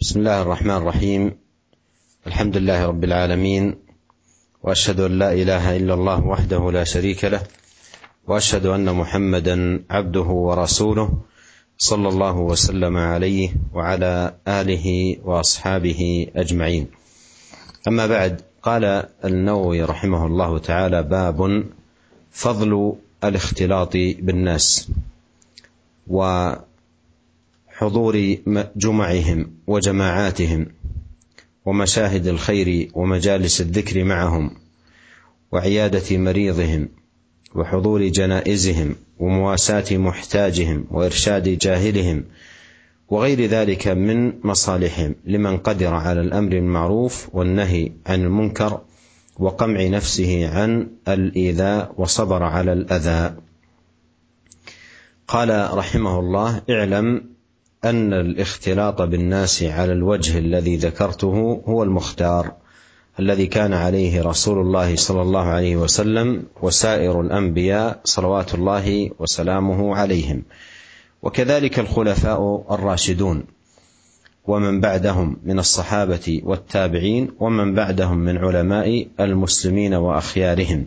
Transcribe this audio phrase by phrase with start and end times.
[0.00, 1.36] بسم الله الرحمن الرحيم.
[2.26, 3.74] الحمد لله رب العالمين
[4.62, 7.42] وأشهد أن لا إله إلا الله وحده لا شريك له
[8.26, 11.12] وأشهد أن محمدا عبده ورسوله
[11.78, 16.86] صلى الله وسلم عليه وعلى آله وأصحابه أجمعين.
[17.88, 21.64] أما بعد قال النووي رحمه الله تعالى باب
[22.30, 22.92] فضل
[23.24, 24.88] الاختلاط بالناس
[27.80, 28.36] وحضور
[28.76, 30.66] جمعهم وجماعاتهم
[31.64, 34.50] ومشاهد الخير ومجالس الذكر معهم
[35.52, 36.88] وعيادة مريضهم
[37.54, 42.24] وحضور جنائزهم ومواساة محتاجهم وإرشاد جاهلهم
[43.08, 48.80] وغير ذلك من مصالحهم لمن قدر على الأمر بالمعروف والنهي عن المنكر
[49.38, 53.36] وقمع نفسه عن الإيذاء وصبر على الأذى.
[55.28, 57.39] قال رحمه الله اعلم
[57.84, 62.52] أن الاختلاط بالناس على الوجه الذي ذكرته هو المختار
[63.20, 70.42] الذي كان عليه رسول الله صلى الله عليه وسلم وسائر الأنبياء صلوات الله وسلامه عليهم.
[71.22, 73.44] وكذلك الخلفاء الراشدون
[74.44, 80.86] ومن بعدهم من الصحابة والتابعين ومن بعدهم من علماء المسلمين وأخيارهم.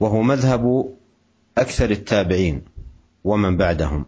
[0.00, 0.92] وهو مذهب
[1.58, 2.62] أكثر التابعين
[3.24, 4.06] ومن بعدهم.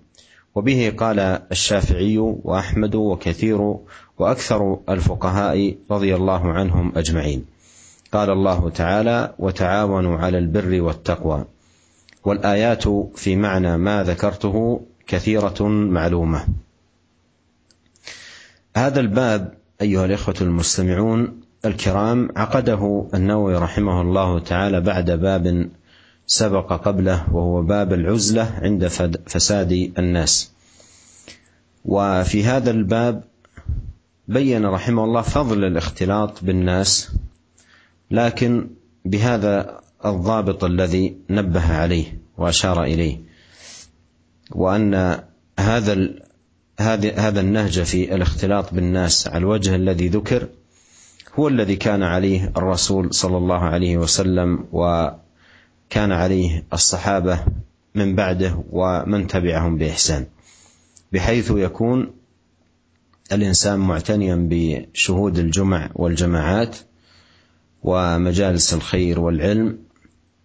[0.55, 1.19] وبه قال
[1.53, 3.77] الشافعي وأحمد وكثير
[4.19, 7.45] وأكثر الفقهاء رضي الله عنهم أجمعين.
[8.13, 11.45] قال الله تعالى وتعاونوا على البر والتقوى
[12.25, 16.47] والآيات في معنى ما ذكرته كثيرة معلومة.
[18.77, 25.69] هذا الباب أيها الإخوة المستمعون الكرام عقده النووي رحمه الله تعالى بعد باب
[26.29, 28.87] سبق قبله وهو باب العزلة عند
[29.27, 30.53] فساد الناس.
[31.85, 33.25] وفي هذا الباب
[34.29, 37.13] بين رحمه الله فضل الاختلاط بالناس
[38.11, 38.71] لكن
[39.05, 43.21] بهذا الضابط الذي نبه عليه وأشار إليه
[44.51, 45.21] وأن
[45.59, 46.09] هذا
[46.81, 50.49] هذا النهج في الاختلاط بالناس على الوجه الذي ذكر
[51.35, 54.65] هو الذي كان عليه الرسول صلى الله عليه وسلم
[55.89, 57.41] وكان عليه الصحابة
[57.95, 60.27] من بعده ومن تبعهم بإحسان
[61.13, 62.13] بحيث يكون
[63.33, 66.77] الإنسان معتنيا بشهود الجمع والجماعات
[67.83, 69.79] ومجالس الخير والعلم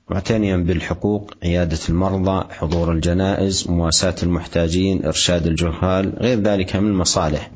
[0.09, 7.51] معتنيا بالحقوق عيادة المرضى حضور الجنائز مواساة المحتاجين إرشاد الجهال غير ذلك من المصالح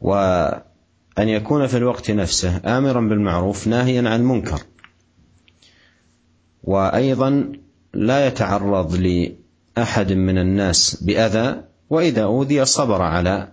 [0.00, 0.60] وأن
[1.18, 4.60] يكون في الوقت نفسه امرا بالمعروف ناهيا عن المنكر.
[6.64, 7.52] وأيضا
[7.94, 13.52] لا يتعرض لأحد من الناس بأذى وإذا أوذي صبر على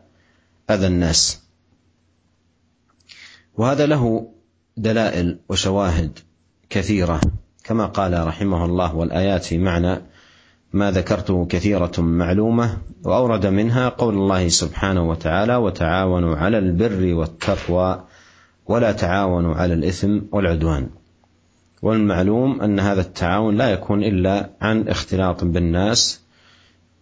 [0.69, 1.41] أذى الناس.
[3.57, 4.31] وهذا له
[4.77, 6.19] دلائل وشواهد
[6.69, 7.21] كثيرة
[7.63, 10.01] كما قال رحمه الله والآيات في معنى
[10.73, 18.03] ما ذكرته كثيرة معلومة وأورد منها قول الله سبحانه وتعالى وتعاونوا على البر والتقوى
[18.65, 20.89] ولا تعاونوا على الإثم والعدوان
[21.81, 26.21] والمعلوم أن هذا التعاون لا يكون إلا عن اختلاط بالناس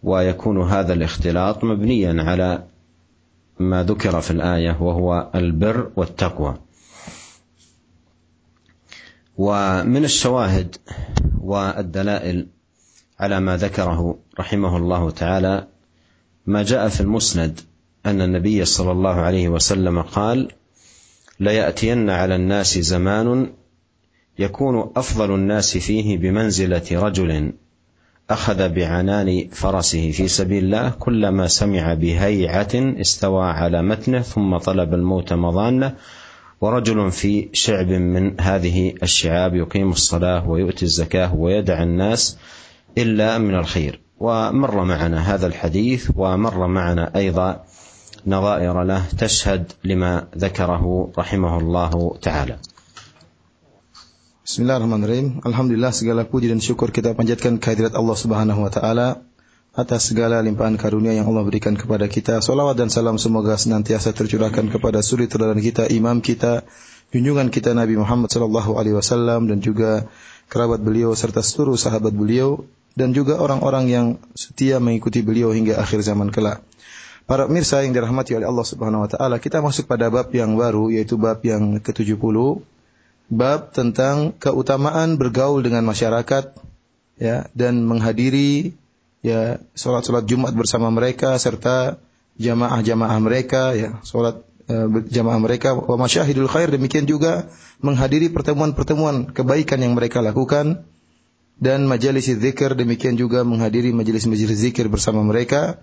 [0.04, 2.64] ويكون هذا الاختلاط مبنيا على
[3.60, 6.58] ما ذكر في الآية وهو البر والتقوى.
[9.38, 10.76] ومن الشواهد
[11.42, 12.48] والدلائل
[13.20, 15.68] على ما ذكره رحمه الله تعالى
[16.46, 17.60] ما جاء في المسند
[18.06, 20.52] أن النبي صلى الله عليه وسلم قال
[21.40, 23.54] ليأتين على الناس زمان
[24.40, 27.54] يكون أفضل الناس فيه بمنزلة رجل
[28.30, 35.34] أخذ بعنان فرسه في سبيل الله كلما سمع بهيعة استوى على متنه ثم طلب الموت
[35.34, 35.96] مضانه
[36.62, 42.38] ورجل في شعب من هذه الشعاب يقيم الصلاة ويؤتي الزكاة ويدع الناس
[42.98, 44.00] إلا من الخير.
[44.20, 47.64] ومر معنا هذا الحديث ومر معنا أيضا
[48.28, 52.58] نظائر له تشهد لما ذكره رحمه الله تعالى.
[54.46, 55.42] Bismillahirrahmanirrahim.
[55.42, 59.26] Alhamdulillah segala puji dan syukur kita panjatkan kehadirat Allah Subhanahu wa taala
[59.74, 62.46] atas segala limpahan karunia yang Allah berikan kepada kita.
[62.46, 66.62] Salawat dan salam semoga senantiasa tercurahkan kepada suri teladan kita, imam kita,
[67.10, 70.14] junjungan kita Nabi Muhammad sallallahu alaihi wasallam dan juga
[70.46, 74.08] kerabat beliau serta seluruh sahabat beliau dan juga orang-orang yang
[74.38, 76.62] setia mengikuti beliau hingga akhir zaman kelak.
[77.26, 80.94] Para pemirsa yang dirahmati oleh Allah Subhanahu wa taala, kita masuk pada bab yang baru
[80.94, 82.62] yaitu bab yang ke-70
[83.32, 86.54] bab tentang keutamaan bergaul dengan masyarakat
[87.18, 88.78] ya dan menghadiri
[89.26, 91.98] ya salat-salat Jumat bersama mereka serta
[92.38, 95.74] jamaah-jamaah mereka ya, salat uh, jamaah mereka.
[95.74, 97.50] Wa masyahidul khair demikian juga
[97.80, 100.86] menghadiri pertemuan-pertemuan kebaikan yang mereka lakukan.
[101.56, 105.80] Dan majelis zikir demikian juga menghadiri majelis-majelis zikir bersama mereka.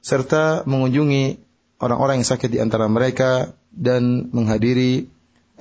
[0.00, 1.36] Serta mengunjungi
[1.84, 5.11] orang-orang yang sakit di antara mereka dan menghadiri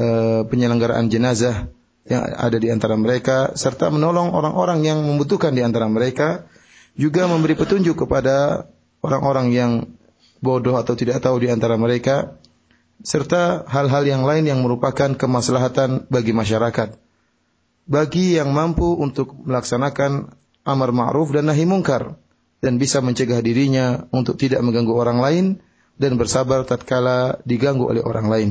[0.01, 1.69] uh, penyelenggaraan jenazah
[2.09, 6.49] yang ada di antara mereka serta menolong orang-orang yang membutuhkan di antara mereka
[6.97, 8.65] juga memberi petunjuk kepada
[9.05, 9.71] orang-orang yang
[10.41, 12.41] bodoh atau tidak tahu di antara mereka
[13.05, 16.97] serta hal-hal yang lain yang merupakan kemaslahatan bagi masyarakat
[17.85, 20.33] bagi yang mampu untuk melaksanakan
[20.65, 22.17] amar ma'ruf dan nahi mungkar
[22.61, 25.45] dan bisa mencegah dirinya untuk tidak mengganggu orang lain
[25.97, 28.49] dan bersabar tatkala diganggu oleh orang lain.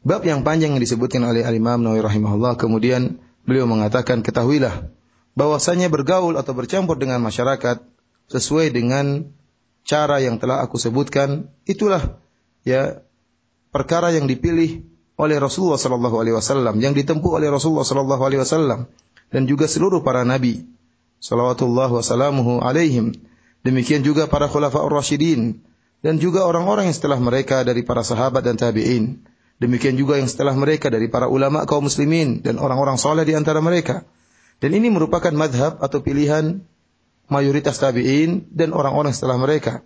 [0.00, 4.88] Bab yang panjang yang disebutkan oleh Al-Imam Nawawi rahimahullah kemudian beliau mengatakan ketahuilah
[5.36, 7.84] bahwasanya bergaul atau bercampur dengan masyarakat
[8.32, 9.28] sesuai dengan
[9.84, 12.16] cara yang telah aku sebutkan itulah
[12.64, 13.04] ya
[13.68, 14.88] perkara yang dipilih
[15.20, 18.88] oleh Rasulullah sallallahu alaihi wasallam yang ditempuh oleh Rasulullah sallallahu alaihi wasallam
[19.28, 20.64] dan juga seluruh para nabi
[21.20, 23.12] salawatullah wasallamuhu alaihim.
[23.60, 25.60] Demikian juga para khulafaur rasyidin
[26.00, 29.20] dan juga orang-orang yang setelah mereka dari para sahabat dan tabi'in
[29.60, 33.60] Demikian juga yang setelah mereka dari para ulama kaum muslimin dan orang-orang soleh di antara
[33.60, 34.08] mereka.
[34.56, 36.64] Dan ini merupakan madhab atau pilihan
[37.28, 39.84] mayoritas tabi'in dan orang-orang setelah mereka.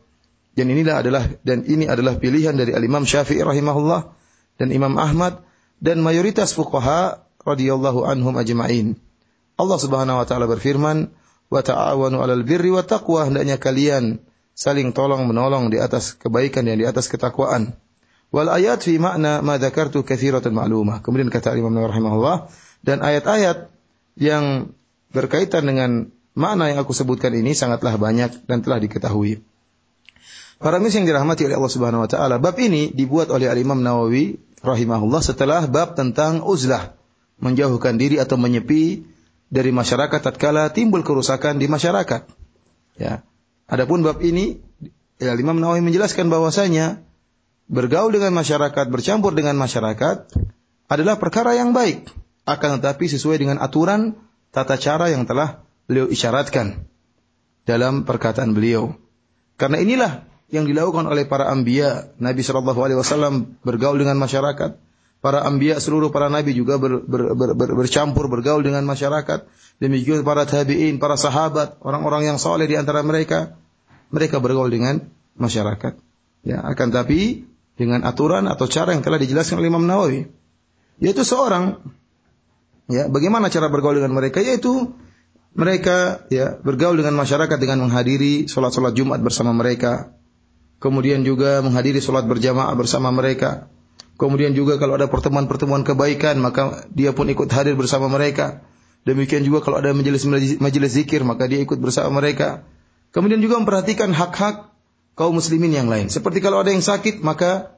[0.55, 4.15] Dan inilah adalah dan ini adalah pilihan dari Al-Imam Syafi'i rahimahullah
[4.63, 5.43] dan Imam Ahmad
[5.83, 8.95] dan mayoritas fuqaha radhiyallahu anhum ajma'in.
[9.59, 11.11] Allah Subhanahu wa taala berfirman,
[11.51, 14.23] "Wa ta'awanu 'alal birri wa taqwa." Hendaknya kalian
[14.55, 17.75] saling tolong menolong di atas kebaikan dan di atas ketakwaan.
[18.35, 21.07] Wal ayat fi makna ma dzakartu katsiratun ma'lumah.
[21.07, 22.37] Kemudian kata Imam Nawawi rahimahullah
[22.83, 23.71] dan ayat-ayat
[24.19, 24.75] yang
[25.15, 29.39] berkaitan dengan makna yang aku sebutkan ini sangatlah banyak dan telah diketahui.
[30.59, 33.79] Para mis yang dirahmati oleh Allah Subhanahu wa taala, bab ini dibuat oleh Al Imam
[33.79, 34.35] Nawawi
[34.67, 36.99] rahimahullah setelah bab tentang uzlah,
[37.39, 39.07] menjauhkan diri atau menyepi
[39.47, 42.27] dari masyarakat tatkala timbul kerusakan di masyarakat.
[42.99, 43.23] Ya.
[43.71, 44.59] Adapun bab ini
[45.23, 46.99] ya, Imam Nawawi menjelaskan bahwasanya
[47.69, 50.31] bergaul dengan masyarakat, bercampur dengan masyarakat
[50.89, 52.11] adalah perkara yang baik.
[52.45, 54.21] Akan tetapi sesuai dengan aturan
[54.53, 56.85] tata cara yang telah beliau isyaratkan
[57.65, 58.93] dalam perkataan beliau.
[59.57, 60.13] Karena inilah
[60.53, 62.13] yang dilakukan oleh para ambia.
[62.21, 64.77] Nabi Shallallahu Alaihi Wasallam bergaul dengan masyarakat.
[65.25, 69.49] Para ambia seluruh para nabi juga ber, ber, ber, ber, bercampur bergaul dengan masyarakat.
[69.81, 73.57] Demikian para tabiin, para sahabat, orang-orang yang soleh di antara mereka,
[74.13, 75.01] mereka bergaul dengan
[75.41, 75.97] masyarakat.
[76.45, 80.27] Ya, akan tapi dengan aturan atau cara yang telah dijelaskan oleh Imam Nawawi.
[81.03, 81.83] Yaitu seorang
[82.87, 84.95] ya, bagaimana cara bergaul dengan mereka yaitu
[85.55, 90.15] mereka ya bergaul dengan masyarakat dengan menghadiri sholat-sholat Jumat bersama mereka.
[90.83, 93.71] Kemudian juga menghadiri sholat berjamaah bersama mereka.
[94.15, 98.63] Kemudian juga kalau ada pertemuan-pertemuan kebaikan maka dia pun ikut hadir bersama mereka.
[99.07, 100.27] Demikian juga kalau ada majelis
[100.59, 102.67] majelis zikir maka dia ikut bersama mereka.
[103.15, 104.74] Kemudian juga memperhatikan hak-hak
[105.15, 106.11] kaum muslimin yang lain.
[106.11, 107.75] Seperti kalau ada yang sakit, maka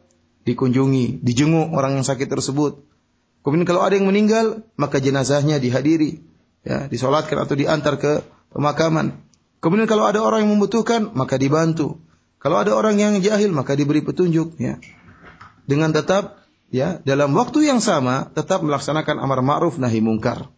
[0.49, 2.85] dikunjungi, dijenguk orang yang sakit tersebut.
[3.45, 6.19] Kemudian kalau ada yang meninggal, maka jenazahnya dihadiri,
[6.67, 8.13] ya, disolatkan atau diantar ke
[8.51, 9.23] pemakaman.
[9.63, 12.03] Kemudian kalau ada orang yang membutuhkan, maka dibantu.
[12.43, 14.83] Kalau ada orang yang jahil, maka diberi petunjuk, ya.
[15.67, 20.51] Dengan tetap ya, dalam waktu yang sama tetap melaksanakan amar ma'ruf nahi mungkar.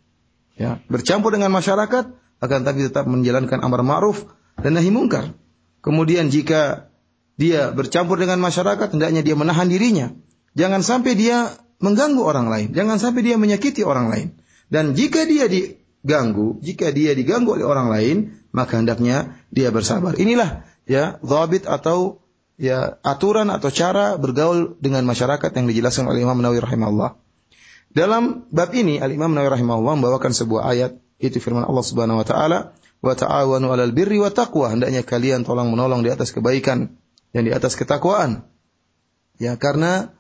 [0.59, 2.05] Ya, bercampur dengan masyarakat
[2.43, 4.27] akan tapi tetap menjalankan amar ma'ruf
[4.61, 5.33] dan nahi mungkar.
[5.81, 6.91] Kemudian jika
[7.39, 10.11] dia bercampur dengan masyarakat, hendaknya dia menahan dirinya.
[10.59, 12.69] Jangan sampai dia mengganggu orang lain.
[12.75, 14.29] Jangan sampai dia menyakiti orang lain.
[14.69, 18.17] Dan jika dia diganggu, jika dia diganggu oleh orang lain,
[18.51, 20.19] maka hendaknya dia bersabar.
[20.19, 22.21] Inilah ya dhabit atau
[22.59, 27.17] ya aturan atau cara bergaul dengan masyarakat yang dijelaskan oleh Imam Nawawi rahimahullah.
[27.95, 32.27] Dalam bab ini Al Imam Nawawi rahimahullah membawakan sebuah ayat itu firman Allah Subhanahu wa
[32.27, 32.59] taala
[32.99, 34.75] wa ta'awanu 'alal birri wa taqwa.
[34.75, 36.95] Hendaknya kalian tolong menolong di atas kebaikan
[37.33, 38.47] dan di atas ketakwaan.
[39.39, 40.15] Ya, karena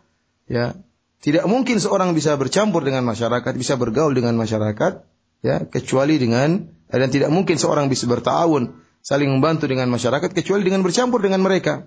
[0.46, 0.78] ya
[1.18, 5.02] tidak mungkin seorang bisa bercampur dengan masyarakat, bisa bergaul dengan masyarakat
[5.42, 10.82] ya kecuali dengan dan tidak mungkin seorang bisa bertawun saling membantu dengan masyarakat kecuali dengan
[10.82, 11.86] bercampur dengan mereka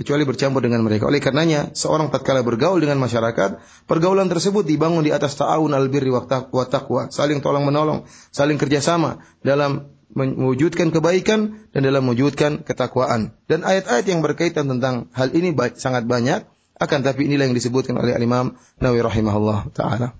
[0.00, 1.12] kecuali bercampur dengan mereka.
[1.12, 6.24] Oleh karenanya, seorang tatkala bergaul dengan masyarakat, pergaulan tersebut dibangun di atas ta'awun al-birri wa
[6.64, 13.35] taqwa, saling tolong menolong, saling kerjasama dalam mewujudkan kebaikan dan dalam mewujudkan ketakwaan.
[13.51, 16.47] Dan ayat-ayat yang berkaitan tentang hal ini baik, sangat banyak,
[16.79, 20.15] akan tapi inilah yang disebutkan oleh Imam Nawawi rahimahullah taala.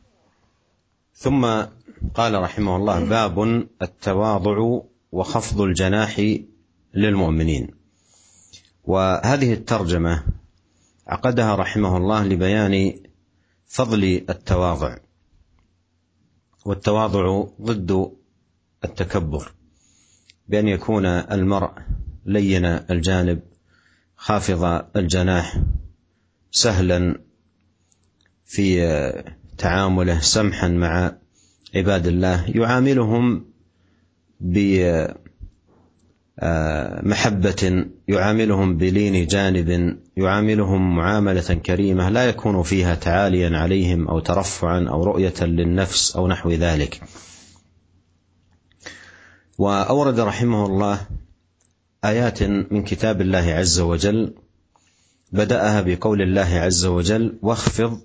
[1.15, 1.47] ثم
[2.13, 3.37] قال رحمه الله باب
[3.81, 4.57] التواضع
[5.11, 6.13] وخفض الجناح
[6.93, 7.65] للمؤمنين
[8.83, 10.23] وهذه الترجمة
[11.07, 12.93] عقدها رحمه الله لبيان
[13.67, 14.97] فضل التواضع
[16.65, 18.11] والتواضع ضد
[18.83, 19.51] التكبر
[20.50, 21.70] بأن يكون المرء
[22.26, 23.40] لين الجانب
[24.16, 25.56] خافض الجناح
[26.50, 27.20] سهلا
[28.44, 29.22] في
[29.58, 31.12] تعامله سمحا مع
[31.74, 32.44] عباد الله.
[32.48, 33.44] يعاملهم
[36.40, 45.04] بمحبة يعاملهم بلين جانب يعاملهم معاملة كريمة لا يكون فيها تعاليا عليهم أو ترفعا أو
[45.04, 47.00] رؤية للنفس أو نحو ذلك.
[49.60, 51.06] وأورد رحمه الله
[52.04, 54.34] آيات من كتاب الله عز وجل
[55.32, 58.00] بدأها بقول الله عز وجل واخفض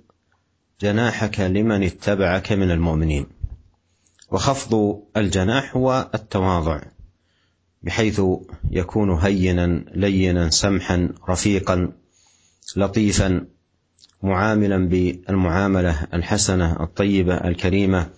[0.81, 3.25] جناحك لمن اتبعك من المؤمنين
[4.31, 6.81] وخفض الجناح هو التواضع
[7.83, 8.21] بحيث
[8.71, 11.91] يكون هينا لينا سمحا رفيقا
[12.75, 13.45] لطيفا
[14.23, 18.09] معاملا بالمعاملة الحسنة الطيبة الكريمة.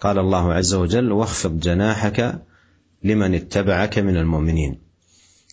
[0.00, 2.42] قال الله عز وجل واخفض جناحك
[3.04, 4.78] لمن اتبعك من المؤمنين.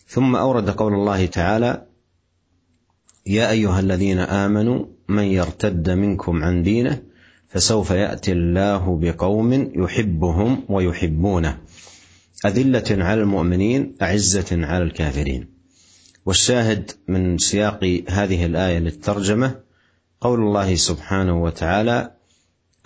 [0.08, 1.86] ثم أورد قول الله تعالى
[3.26, 7.02] يا أيها الذين آمنوا من يرتد منكم عن دينه
[7.48, 11.58] فسوف يأتي الله بقوم يحبهم ويحبونه.
[12.46, 15.48] أذلة على المؤمنين أعزة على الكافرين.
[16.26, 19.60] والشاهد من سياق هذه الآية للترجمة
[20.20, 22.10] قول الله سبحانه وتعالى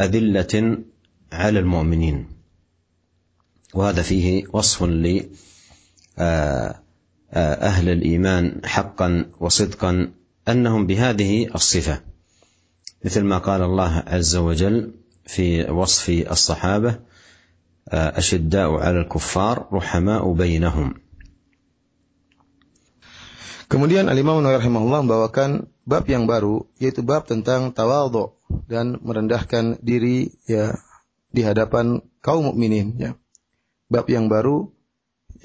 [0.00, 0.78] أذلة
[1.32, 2.35] على المؤمنين.
[3.76, 5.04] وهذا فيه وصف ل
[7.36, 10.10] أهل الايمان حقا وصدقا
[10.48, 12.00] انهم بهذه الصفه
[13.04, 14.94] مثل ما قال الله عز وجل
[15.26, 16.98] في وصف الصحابه
[17.92, 20.94] اشداء على الكفار رحماء بينهم
[23.66, 28.38] Kemudian Al-Imam Nawawi rahimahullah membawakan bab yang baru yaitu bab tentang tawadhu
[28.70, 30.78] dan merendahkan diri ya
[31.34, 33.18] di hadapan kaum mukminin ya.
[33.86, 34.70] Bab yang baru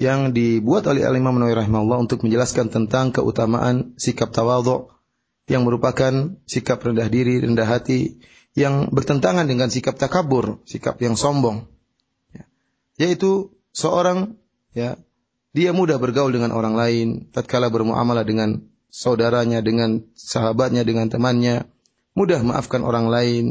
[0.00, 4.90] yang dibuat oleh Al-Imam Nawawi rahimahullah untuk menjelaskan tentang keutamaan sikap tawadhu
[5.46, 8.18] yang merupakan sikap rendah diri, rendah hati
[8.58, 11.66] yang bertentangan dengan sikap takabur, sikap yang sombong.
[12.32, 12.44] Ya.
[12.98, 14.36] Yaitu seorang
[14.72, 14.96] ya
[15.52, 21.68] dia mudah bergaul dengan orang lain, tatkala bermuamalah dengan saudaranya, dengan sahabatnya, dengan temannya,
[22.16, 23.44] mudah maafkan orang lain.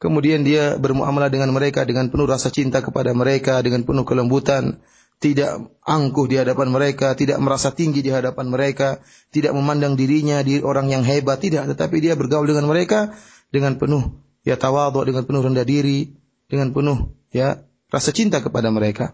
[0.00, 4.80] Kemudian dia bermuamalah dengan mereka dengan penuh rasa cinta kepada mereka, dengan penuh kelembutan,
[5.20, 10.64] tidak angkuh di hadapan mereka, tidak merasa tinggi di hadapan mereka, tidak memandang dirinya di
[10.64, 13.12] orang yang hebat, tidak, tetapi dia bergaul dengan mereka
[13.52, 16.16] dengan penuh ya tawadhu, dengan penuh rendah diri,
[16.48, 17.60] dengan penuh ya
[17.92, 19.12] rasa cinta kepada mereka.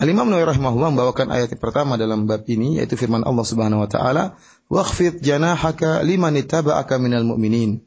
[0.00, 4.34] Al-Imam Nawawi rahimahullah membawakan ayat pertama dalam bab ini yaitu firman Allah Subhanahu wa taala,
[4.66, 7.84] "Wakhfid janahaka liman ittaba'aka minal mu'minin."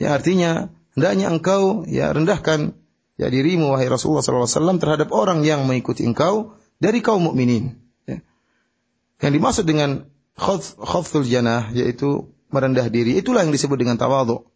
[0.00, 2.74] Ya artinya hendaknya engkau ya rendahkan
[3.20, 7.76] ya dirimu wahai Rasulullah wasallam terhadap orang yang mengikuti engkau dari kaum mukminin.
[8.08, 8.24] Ya.
[9.22, 14.48] Yang dimaksud dengan khafdul janah yaitu merendah diri, itulah yang disebut dengan tawadhu.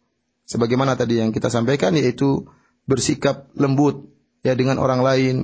[0.49, 2.49] Sebagaimana tadi yang kita sampaikan yaitu
[2.89, 4.09] bersikap lembut
[4.41, 5.35] ya dengan orang lain,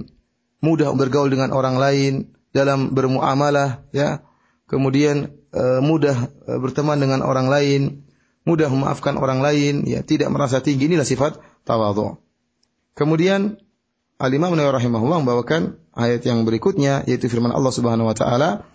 [0.61, 4.25] mudah bergaul dengan orang lain dalam bermuamalah ya
[4.65, 8.06] kemudian e, mudah e, berteman dengan orang lain
[8.47, 9.83] mudah memaafkan orang lain.
[9.83, 10.87] Ya tidak merasa tinggi.
[10.87, 11.37] Inilah sifat
[11.67, 12.15] tawadhu.
[12.95, 13.59] Kemudian
[14.17, 18.65] Al-Imam Nawawi rahimahullah membawakan ayat yang berikutnya yaitu firman Allah Subhanahu wa taala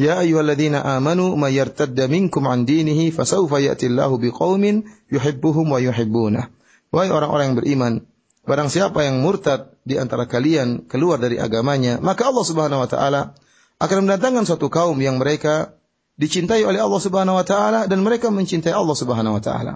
[0.00, 6.48] Ya ayyuhalladzina amanu may yartadda minkum an dinihi fasawfa ya'ti Allahu biqaumin yuhibbuhum wa yuhibbunah.
[6.88, 7.92] Wahai orang-orang yang beriman
[8.42, 13.38] Barang siapa yang murtad di antara kalian keluar dari agamanya, maka Allah Subhanahu wa taala
[13.78, 15.78] akan mendatangkan suatu kaum yang mereka
[16.16, 19.72] dicintai oleh Allah Subhanahu wa taala dan mereka mencintai Allah Subhanahu wa taala.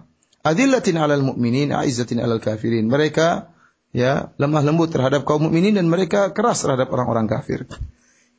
[0.46, 2.86] Adillatin 'alal mu'minin, 'izzatin 'alal kafirin.
[2.86, 3.50] Mereka
[3.96, 7.64] ya lemah lembut terhadap kaum mukminin dan mereka keras terhadap orang-orang kafir.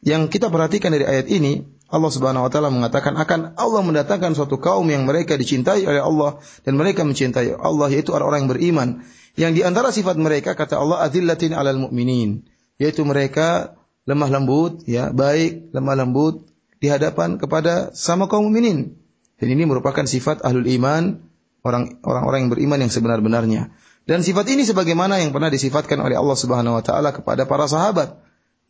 [0.05, 4.61] Yang kita perhatikan dari ayat ini, Allah Subhanahu wa taala mengatakan akan Allah mendatangkan suatu
[4.61, 6.37] kaum yang mereka dicintai oleh Allah
[6.67, 8.89] dan mereka mencintai Allah yaitu orang-orang yang beriman
[9.37, 12.41] yang di antara sifat mereka kata Allah adillatin alal mu'minin,
[12.81, 13.77] yaitu mereka
[14.09, 18.97] lemah lembut, ya, baik, lemah lembut di hadapan kepada sama kaum mukminin.
[19.37, 21.21] Dan ini merupakan sifat ahlul iman,
[21.61, 23.69] orang orang-orang yang beriman yang sebenar-benarnya.
[24.07, 28.17] Dan sifat ini sebagaimana yang pernah disifatkan oleh Allah Subhanahu wa taala kepada para sahabat.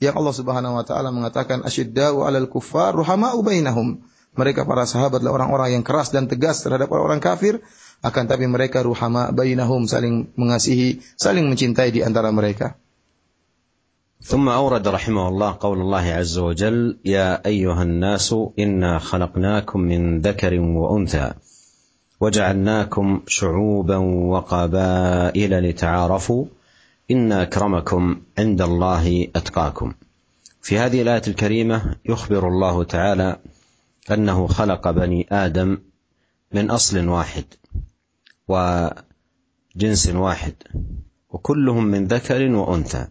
[0.01, 4.01] Yang Allah Subhanahu wa taala mengatakan asyiddau 'alal kuffar ruhama'u bainahum.
[4.37, 7.65] Mereka para sahabat adalah orang-orang yang keras dan tegas terhadap orang-orang kafir,
[8.05, 12.77] akan tapi mereka ruhama bainahum saling mengasihi, saling mencintai di antara mereka.
[14.27, 20.59] ثم أورد رحمه الله قول الله عز وجل يا أيها الناس إنا خلقناكم من ذكر
[20.59, 21.31] وأنثى
[22.19, 26.45] وجعلناكم شعوبا وقبائل لتعارفوا
[27.11, 29.93] إن أكرمكم عند الله أتقاكم.
[30.61, 33.39] في هذه الآية الكريمة يخبر الله تعالى
[34.11, 35.77] أنه خلق بني آدم
[36.53, 37.45] من أصل واحد
[38.47, 40.53] وجنس واحد
[41.29, 43.07] وكلهم من ذكر وأنثى.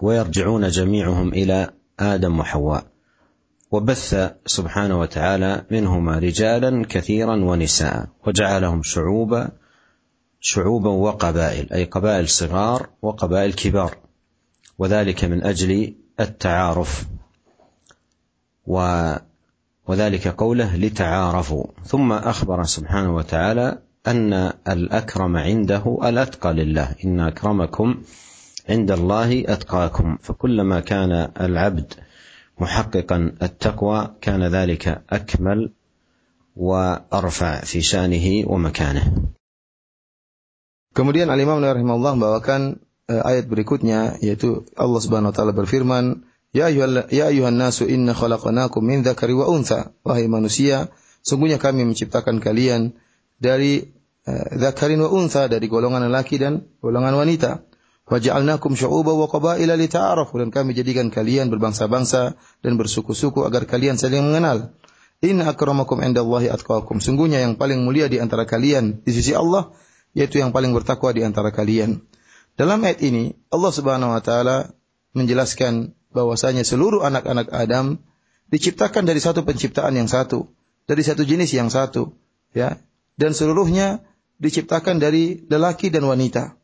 [0.00, 2.86] ويرجعون جميعهم إلى آدم وحواء.
[3.70, 9.48] وبث سبحانه وتعالى منهما رجالا كثيرا ونساء وجعلهم شعوبا
[10.40, 13.96] شعوبا وقبائل أي قبائل صغار وقبائل كبار.
[14.78, 17.06] وذلك من أجل التعارف.
[18.66, 19.12] و
[19.88, 21.64] وذلك قوله لتعارفوا.
[21.84, 26.94] ثم أخبر سبحانه وتعالى أن الأكرم عنده الأتقى لله.
[27.04, 28.02] إن أكرمكم
[28.69, 31.93] عند الله اتقاكم فكلما كان العبد
[32.59, 35.71] محققا التقوى كان ذلك اكمل
[36.55, 39.05] وارفع في شانه ومكانه.
[40.91, 46.67] Kemudian Al Imam rahimahullah membawakan uh, ayat berikutnya yaitu Allah Subhanahu wa taala berfirman, "Ya
[46.67, 50.91] ayyuhal ya ayyuhan nasu inna khalaqnakum min dzakari wa untha." Wahai manusia,
[51.23, 52.99] sungguhnya kami menciptakan kalian
[53.39, 53.87] dari
[54.27, 57.63] uh, dzakarin wa untha dari golongan lelaki dan golongan wanita.
[58.06, 64.22] Waja'alnakum syu'uba wa qabaila lita'arafu dan kami jadikan kalian berbangsa-bangsa dan bersuku-suku agar kalian saling
[64.22, 64.70] mengenal.
[65.26, 67.02] Inna akramakum indallahi atqakum.
[67.02, 69.74] Sungguhnya yang paling mulia di antara kalian di sisi Allah
[70.14, 71.98] yaitu yang paling bertakwa di antara kalian.
[72.54, 74.70] Dalam ayat ini Allah Subhanahu wa taala
[75.12, 78.00] menjelaskan bahwasanya seluruh anak-anak Adam
[78.54, 80.46] diciptakan dari satu penciptaan yang satu,
[80.86, 82.14] dari satu jenis yang satu,
[82.54, 82.78] ya.
[83.18, 84.06] Dan seluruhnya
[84.38, 86.56] diciptakan dari lelaki dan wanita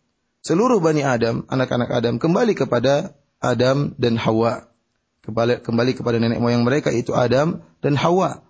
[0.43, 4.69] seluruh Bani Adam, anak-anak Adam kembali kepada Adam dan Hawa.
[5.23, 8.43] Kembali, kembali kepada nenek moyang mereka itu Adam dan Hawa.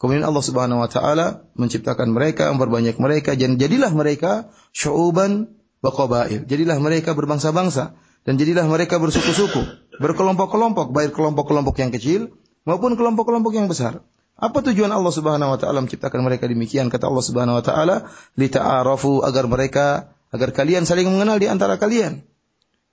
[0.00, 5.52] Kemudian Allah Subhanahu wa taala menciptakan mereka, memperbanyak mereka dan jadilah mereka syu'uban
[5.84, 6.48] wa qabail.
[6.48, 9.60] Jadilah mereka berbangsa-bangsa dan jadilah mereka bersuku-suku,
[10.00, 12.32] berkelompok-kelompok, baik kelompok-kelompok yang kecil
[12.64, 14.00] maupun kelompok-kelompok yang besar.
[14.34, 16.90] Apa tujuan Allah Subhanahu wa taala menciptakan mereka demikian?
[16.90, 17.96] Kata Allah Subhanahu wa taala,
[18.34, 22.21] lita'arafu agar mereka agar kalian saling mengenal di antara kalian.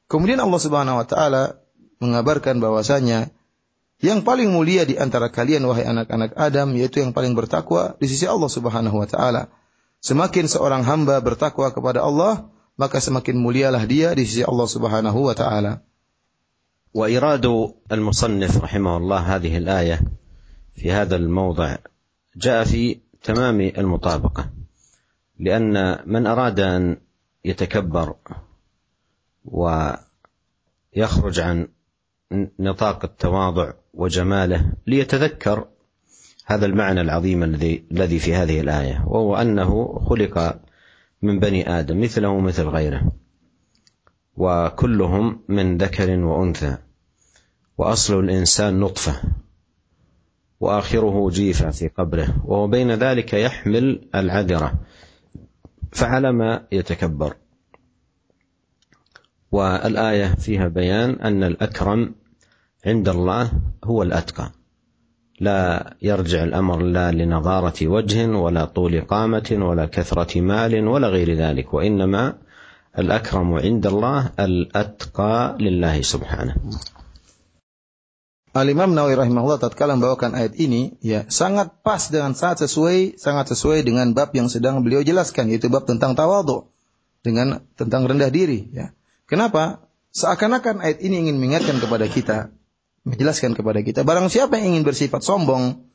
[0.06, 1.59] Kemudian Allah Subhanahu wa taala
[1.98, 3.32] mengabarkan bahwasanya
[4.04, 8.28] yang paling mulia di antara kalian wahai anak-anak Adam yaitu yang paling bertakwa di sisi
[8.28, 9.48] Allah Subhanahu wa taala.
[10.04, 15.35] Semakin seorang hamba bertakwa kepada Allah, maka semakin mulialah dia di sisi Allah Subhanahu wa
[15.37, 15.85] taala.
[16.96, 17.44] وإراد
[17.92, 20.00] المصنف رحمه الله هذه الآية
[20.80, 21.76] في هذا الموضع
[22.37, 24.48] جاء في تمام المطابقة
[25.40, 26.96] لأن من أراد أن
[27.45, 28.15] يتكبر
[29.45, 31.67] ويخرج عن
[32.60, 35.67] نطاق التواضع وجماله ليتذكر
[36.45, 40.62] هذا المعنى العظيم الذي في هذه الآية وهو أنه خلق
[41.21, 43.12] من بني آدم مثله مثل غيره
[44.38, 46.77] وكلهم من ذكر وأنثى
[47.77, 49.21] وأصل الإنسان نطفة
[50.60, 54.73] وآخره جيفة في قبره وهو بين ذلك يحمل العذرة.
[55.91, 57.36] فعلى ما يتكبر.
[59.51, 62.15] والآية فيها بيان أن الأكرم
[62.86, 63.51] عند الله
[63.84, 64.51] هو الأتقى.
[65.39, 71.73] لا يرجع الأمر لا لنضاره وجه ولا طول قامة ولا كثرة مال ولا غير ذلك
[71.73, 72.34] وإنما
[72.99, 76.56] الأكرم عند الله الأتقى لله سبحانه.
[78.51, 83.87] Al-Imam Nawawi rahimahullah tatkala membawakan ayat ini ya sangat pas dengan saat sesuai sangat sesuai
[83.87, 86.67] dengan bab yang sedang beliau jelaskan yaitu bab tentang tawadhu
[87.23, 88.91] dengan tentang rendah diri ya.
[89.23, 89.87] Kenapa?
[90.11, 92.51] Seakan-akan ayat ini ingin mengingatkan kepada kita
[93.07, 95.87] menjelaskan kepada kita barang siapa yang ingin bersifat sombong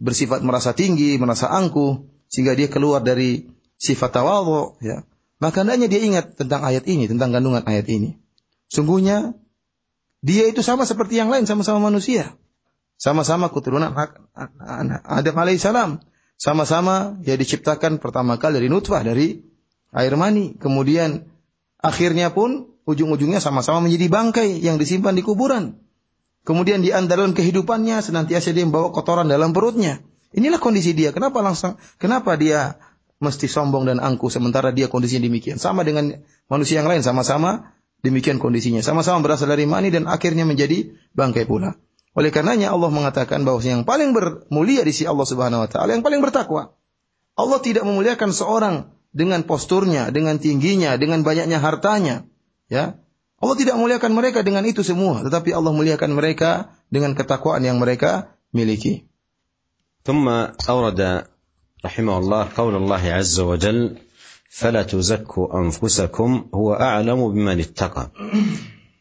[0.00, 5.04] bersifat merasa tinggi, merasa angkuh sehingga dia keluar dari sifat tawadhu ya.
[5.40, 8.20] Maka hendaknya dia ingat tentang ayat ini, tentang kandungan ayat ini.
[8.68, 9.36] Sungguhnya
[10.20, 12.36] dia itu sama seperti yang lain, sama-sama manusia.
[13.00, 13.96] Sama-sama keturunan
[15.08, 16.04] Adam alaihissalam.
[16.36, 19.40] Sama-sama ya diciptakan pertama kali dari nutfah, dari
[19.92, 20.56] air mani.
[20.60, 21.24] Kemudian
[21.80, 25.80] akhirnya pun ujung-ujungnya sama-sama menjadi bangkai yang disimpan di kuburan.
[26.44, 30.00] Kemudian di dalam kehidupannya senantiasa dia membawa kotoran dalam perutnya.
[30.36, 31.12] Inilah kondisi dia.
[31.12, 31.80] Kenapa langsung?
[31.96, 32.76] Kenapa dia
[33.20, 35.56] mesti sombong dan angkuh sementara dia kondisinya demikian?
[35.56, 38.85] Sama dengan manusia yang lain, sama-sama Demikian kondisinya.
[38.85, 41.73] Sama-sama berasal dari mani dan akhirnya menjadi bangkai pula.
[42.15, 46.05] Oleh karenanya Allah mengatakan bahwa yang paling bermulia di sisi Allah Subhanahu wa taala yang
[46.05, 46.77] paling bertakwa.
[47.35, 48.75] Allah tidak memuliakan seorang
[49.11, 52.23] dengan posturnya, dengan tingginya, dengan banyaknya hartanya,
[52.71, 52.95] ya.
[53.35, 58.31] Allah tidak muliakan mereka dengan itu semua, tetapi Allah muliakan mereka dengan ketakwaan yang mereka
[58.55, 59.03] miliki.
[60.05, 60.29] ثم
[60.69, 61.01] أورد
[61.85, 63.97] رحمه الله قول الله عز وجل
[64.52, 68.10] فلا تزكوا أنفسكم هو أعلم بمن اتقى.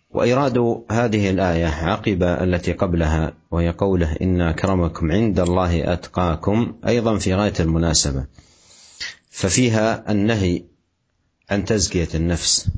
[0.10, 7.34] وإيراد هذه الآية عقب التي قبلها وهي قوله إن أكرمكم عند الله أتقاكم أيضا في
[7.34, 8.26] غاية المناسبة.
[9.30, 10.64] ففيها النهي
[11.50, 12.70] عن تزكية النفس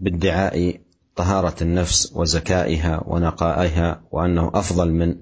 [0.00, 0.80] بادعاء
[1.16, 5.16] طهارة النفس وزكائها ونقائها وأنه أفضل من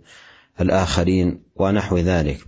[0.61, 2.47] الآخرين ونحو ذلك.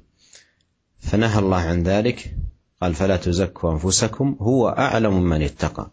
[0.98, 2.34] فنهى الله عن ذلك
[2.82, 5.90] قال فلا تزكوا أنفسكم هو أعلم من اتقى.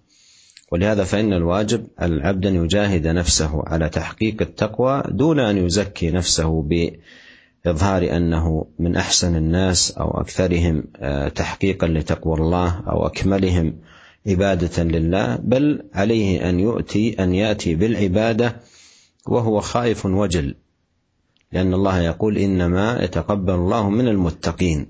[0.71, 8.15] ولهذا فإن الواجب العبد أن يجاهد نفسه على تحقيق التقوى دون أن يزكي نفسه بإظهار
[8.17, 10.83] أنه من أحسن الناس أو أكثرهم
[11.35, 13.75] تحقيقا لتقوى الله أو أكملهم
[14.27, 18.55] عبادة لله بل عليه أن يؤتي أن يأتي بالعبادة
[19.27, 20.55] وهو خائف وجل.
[21.51, 24.87] لأن الله يقول إنما يتقبل الله من المتقين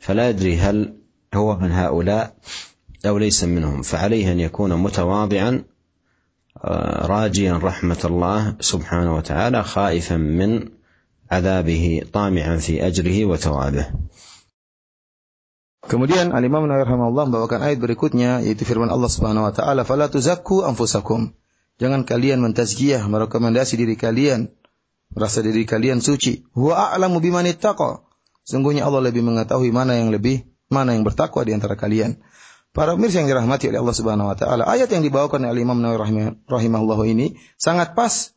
[0.00, 0.97] فلا يدري هل
[1.33, 2.35] هو من هؤلاء
[3.05, 5.63] أو ليس منهم فعليه أن يكون متواضعا
[7.05, 10.69] راجيا رحمة الله سبحانه وتعالى خائفا من
[11.31, 13.87] عذابه طامعا في أجره وثوابه
[15.83, 20.63] Kemudian Al-Imam Nawawi rahimahullah membawakan ayat berikutnya yaitu firman Allah Subhanahu wa taala, "Fala tuzakku
[20.63, 21.35] anfusakum."
[21.75, 24.47] Jangan kalian mentazkiyah, merekomendasi diri kalian,
[25.11, 26.47] merasa diri kalian suci.
[26.55, 27.99] Huwa a'lamu biman ittaqa.
[28.47, 32.20] Sungguhnya Allah lebih mengetahui mana yang lebih mana yang bertakwa di antara kalian.
[32.76, 36.36] Para pemirsa yang dirahmati oleh Allah Subhanahu wa taala, ayat yang dibawakan oleh Imam Nawawi
[36.46, 38.36] rahimahullah ini sangat pas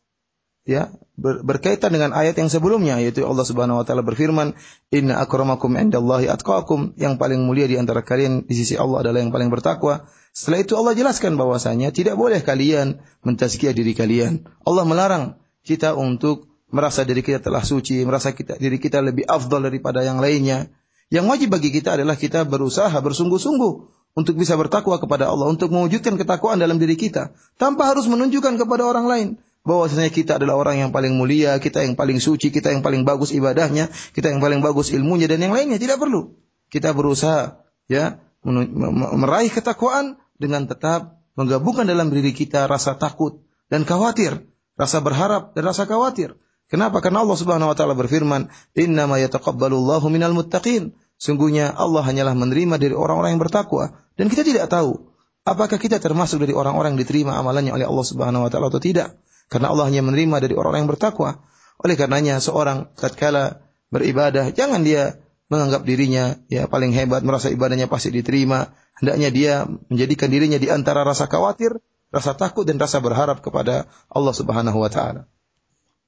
[0.64, 0.90] ya
[1.20, 4.56] ber, berkaitan dengan ayat yang sebelumnya yaitu Allah Subhanahu wa taala berfirman
[4.90, 6.96] inna akramakum indallahi atqakum.
[6.96, 10.08] Yang paling mulia di antara kalian di sisi Allah adalah yang paling bertakwa.
[10.32, 14.48] Setelah itu Allah jelaskan bahwasanya tidak boleh kalian mentazkiyah diri kalian.
[14.64, 19.68] Allah melarang kita untuk merasa diri kita telah suci merasa kita diri kita lebih afdal
[19.68, 20.72] daripada yang lainnya
[21.12, 23.74] yang wajib bagi kita adalah kita berusaha bersungguh-sungguh
[24.16, 28.88] untuk bisa bertakwa kepada Allah, untuk mewujudkan ketakwaan dalam diri kita, tanpa harus menunjukkan kepada
[28.88, 29.28] orang lain
[29.62, 33.30] bahwasanya kita adalah orang yang paling mulia, kita yang paling suci, kita yang paling bagus
[33.30, 36.34] ibadahnya, kita yang paling bagus ilmunya dan yang lainnya tidak perlu.
[36.72, 44.50] Kita berusaha ya meraih ketakwaan dengan tetap menggabungkan dalam diri kita rasa takut dan khawatir,
[44.76, 46.36] rasa berharap dan rasa khawatir.
[46.72, 47.04] Kenapa?
[47.04, 48.48] Karena Allah Subhanahu wa taala berfirman,
[48.80, 54.45] "Inna ma yataqabbalullahu minal muttaqin." Sungguhnya Allah hanyalah menerima dari orang-orang yang bertakwa dan kita
[54.45, 55.17] tidak tahu
[55.47, 59.17] apakah kita termasuk dari orang-orang yang diterima amalannya oleh Allah Subhanahu wa taala atau tidak.
[59.47, 61.31] Karena Allah hanya menerima dari orang-orang yang bertakwa.
[61.79, 63.63] Oleh karenanya seorang tatkala
[63.95, 68.75] beribadah jangan dia menganggap dirinya ya paling hebat, merasa ibadahnya pasti diterima.
[68.99, 69.55] Hendaknya dia
[69.93, 71.79] menjadikan dirinya di antara rasa khawatir,
[72.11, 75.31] rasa takut dan rasa berharap kepada Allah Subhanahu wa taala.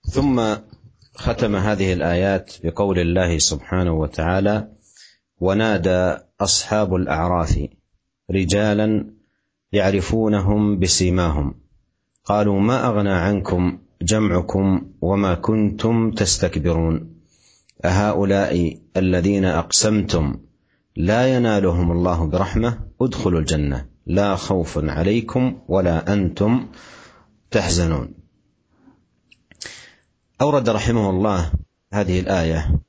[0.09, 0.41] ثم
[1.19, 4.55] ختم هذه الآيات بقول الله سبحانه وتعالى:
[5.46, 7.54] ونادى أصحاب الأعراف
[8.32, 8.88] رجالا
[9.72, 11.56] يعرفونهم بسيماهم.
[12.26, 16.96] قالوا ما أغنى عنكم جمعكم وما كنتم تستكبرون؟
[17.86, 20.40] أهؤلاء الذين أقسمتم
[20.96, 23.86] لا ينالهم الله برحمة ادخلوا الجنة.
[24.06, 26.68] لا خوف عليكم ولا أنتم
[27.52, 28.14] تحزنون.
[30.42, 31.52] أورد رحمه الله
[31.94, 32.80] هذه الآية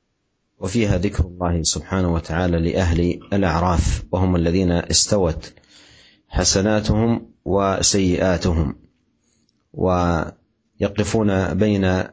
[0.59, 5.53] وفيها ذكر الله سبحانه وتعالى لأهل الأعراف وهم الذين استوت
[6.27, 8.75] حسناتهم وسيئاتهم
[9.73, 12.03] ويقفون بين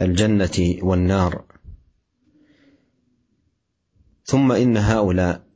[0.00, 1.44] الجنة والنار.
[4.24, 5.46] ثم إن هؤلاء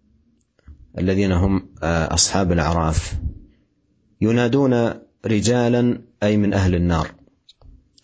[0.99, 3.15] الذين هم أصحاب الأعراف
[4.21, 4.95] ينادون
[5.27, 7.15] رجالا أي من أهل النار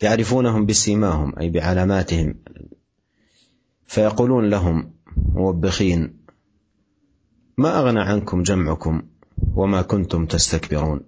[0.03, 2.35] يعرفونهم بسيماهم أي بعلاماتهم.
[3.87, 6.17] فيقولون لهم موبخين
[7.59, 9.03] ما أغنى عنكم جمعكم
[9.55, 11.01] وما كنتم تستكبرون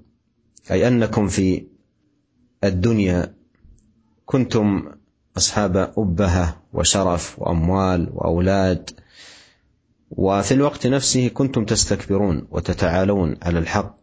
[0.71, 1.67] أي أنكم في
[2.65, 3.35] الدنيا
[4.27, 4.93] كنتم
[5.37, 8.91] أصحاب أبهة وشرف وأموال وأولاد
[10.11, 13.99] وفي الوقت نفسه كنتم تستكبرون وتتعالون على الحق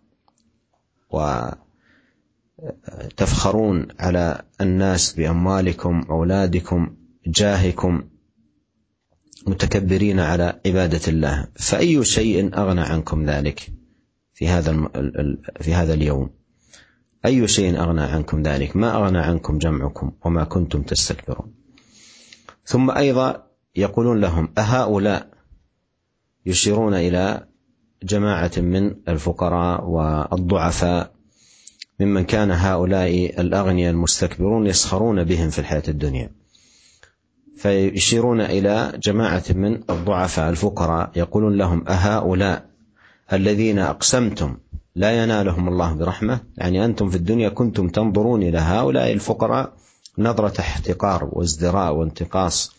[3.13, 6.95] وتفخرون على الناس بأموالكم أولادكم
[7.27, 8.03] جاهكم.
[9.47, 11.47] متكبرين على عبادة الله.
[11.55, 13.71] فأي شيء أغنى عنكم ذلك
[14.33, 14.89] في هذا
[15.61, 16.29] في هذا اليوم؟
[17.25, 21.53] أي شيء أغنى عنكم ذلك؟ ما أغنى عنكم جمعكم وما كنتم تستكبرون؟
[22.65, 25.29] ثم أيضا يقولون لهم أهؤلاء
[26.45, 27.47] يشيرون إلى
[28.03, 31.15] جماعة من الفقراء والضعفاء.
[31.99, 36.31] ممن كان هؤلاء الأغنياء المستكبرون يسخرون بهم في الحياة الدنيا.
[37.65, 42.65] فيشيرون إلى جماعة من الضعفاء الفقراء يقولون لهم أهؤلاء
[43.34, 44.58] الذين أقسمتم
[44.95, 49.73] لا ينالهم الله برحمة؟ يعني أنتم في الدنيا كنتم تنظرون إلى هؤلاء الفقراء
[50.17, 52.75] نظرة احتقار وازدراء وانتقاص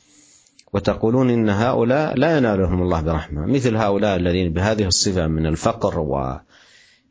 [0.73, 3.47] وتقولون إن هؤلاء لا ينالهم الله برحمة.
[3.47, 5.99] مثل هؤلاء الذين بهذه الصفة من الفقر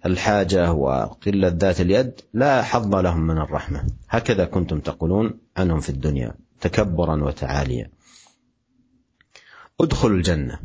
[0.06, 3.84] والحاجة وقلة ذات اليد لا حظ لهم من الرحمة.
[4.10, 6.45] هكذا كنتم تقولون عنهم في الدنيا.
[6.62, 7.90] تكبرا وتعاليا.
[9.82, 10.60] ادخلوا الجنة.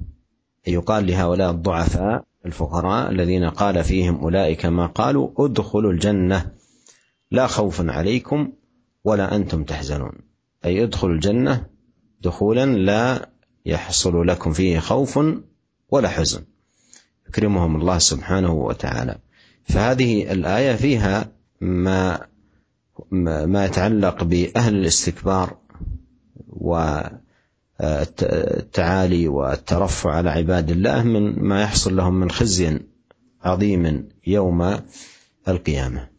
[0.67, 6.53] يقال لهؤلاء الضعفاء الفقراء الذين قال فيهم أولئك ما قالوا ادخلوا الجنة.
[7.31, 8.53] لا خوف عليكم
[9.05, 10.13] ولا أنتم تحزنون.
[10.65, 11.67] أي ادخلوا الجنة
[12.21, 13.29] دخولا لا
[13.67, 15.21] يحصل لكم فيه خوف
[15.89, 16.45] ولا حزن.
[17.29, 19.19] يكرمهم الله سبحانه وتعالى.
[19.65, 22.27] فهذه الآية فيها ما
[23.11, 25.60] ما يتعلق بأهل الاستكبار
[27.81, 32.81] والتعالي والترفع على عباد الله من ما يحصل لهم من خزي
[33.43, 34.81] عظيم يوم
[35.49, 36.11] القيامة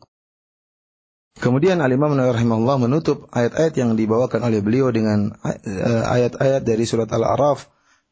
[1.42, 7.10] Kemudian Al-Imam Nawawi rahimahullah menutup ayat-ayat yang dibawakan oleh beliau dengan eh, ayat-ayat dari surat
[7.10, 7.66] Al-A'raf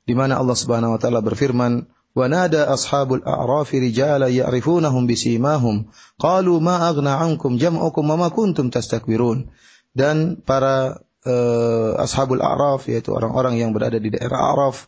[0.10, 1.86] di mana Allah Subhanahu wa taala berfirman
[2.18, 8.74] wa nada ashabul a'raf rijala ya'rifunahum bisimahum qalu ma aghna ankum jam'ukum wa ma kuntum
[8.74, 9.54] tastakbirun
[9.94, 14.88] dan para uh, ashabul a'raf yaitu orang-orang yang berada di daerah A'raf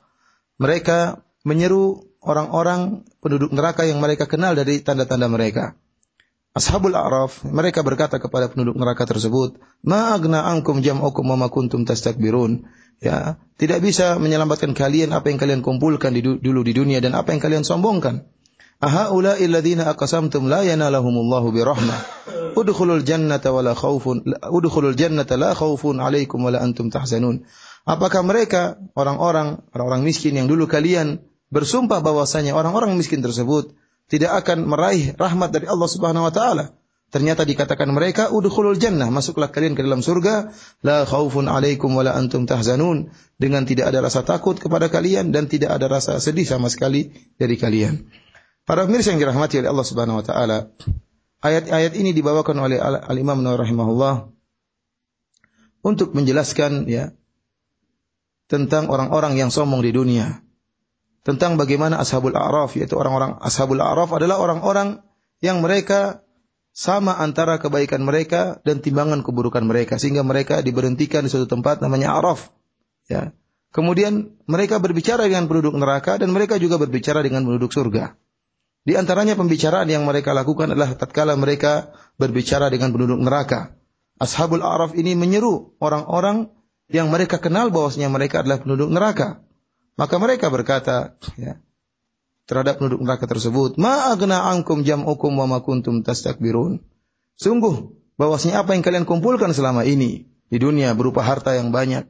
[0.61, 5.75] mereka menyeru orang-orang penduduk neraka yang mereka kenal dari tanda-tanda mereka
[6.51, 9.55] Ashabul A'raf mereka berkata kepada penduduk neraka tersebut,
[9.87, 12.67] "Ma agna ankum jam'ukum wa ma kuntum tastakbirun."
[12.99, 17.31] Ya, tidak bisa menyelamatkan kalian apa yang kalian kumpulkan di, dulu di dunia dan apa
[17.31, 18.27] yang kalian sombongkan.
[18.81, 21.99] Ahaula alladziina aqsamtum la yanalahumullahu birahmah.
[22.57, 27.45] Udkhulul jannata wa la khaufun udkhulul jannata la khaufun 'alaikum wa la antum tahzanun.
[27.85, 31.21] Apakah mereka orang-orang orang-orang miskin yang dulu kalian
[31.53, 33.77] bersumpah bahwasanya orang-orang miskin tersebut
[34.09, 36.73] tidak akan meraih rahmat dari Allah Subhanahu wa taala.
[37.13, 42.49] Ternyata dikatakan mereka udkhulul jannah, masuklah kalian ke dalam surga, la khaufun alaikum wala antum
[42.49, 47.13] tahzanun, dengan tidak ada rasa takut kepada kalian dan tidak ada rasa sedih sama sekali
[47.37, 48.09] dari kalian.
[48.71, 50.71] Para pemirsa yang dirahmati oleh Allah Subhanahu wa taala,
[51.43, 54.31] ayat-ayat ini dibawakan oleh Al-Imam Nawawi rahimahullah
[55.83, 57.11] untuk menjelaskan ya
[58.47, 60.39] tentang orang-orang yang sombong di dunia,
[61.27, 65.03] tentang bagaimana Ashabul A'raf yaitu orang-orang Ashabul A'raf adalah orang-orang
[65.43, 66.23] yang mereka
[66.71, 72.15] sama antara kebaikan mereka dan timbangan keburukan mereka sehingga mereka diberhentikan di suatu tempat namanya
[72.15, 72.55] Araf
[73.11, 73.35] ya.
[73.75, 78.15] Kemudian mereka berbicara dengan penduduk neraka dan mereka juga berbicara dengan penduduk surga
[78.81, 83.77] di antaranya pembicaraan yang mereka lakukan adalah tatkala mereka berbicara dengan penduduk neraka
[84.21, 86.53] Ashabul A'raf ini menyeru orang-orang
[86.93, 89.41] yang mereka kenal bahwasanya mereka adalah penduduk neraka
[90.01, 91.59] maka mereka berkata, ya,
[92.49, 96.81] terhadap penduduk neraka tersebut, "Ma agna ankum jam'ukum wa ma kuntum tastakbirun."
[97.37, 102.09] Sungguh bahwasanya apa yang kalian kumpulkan selama ini di dunia berupa harta yang banyak,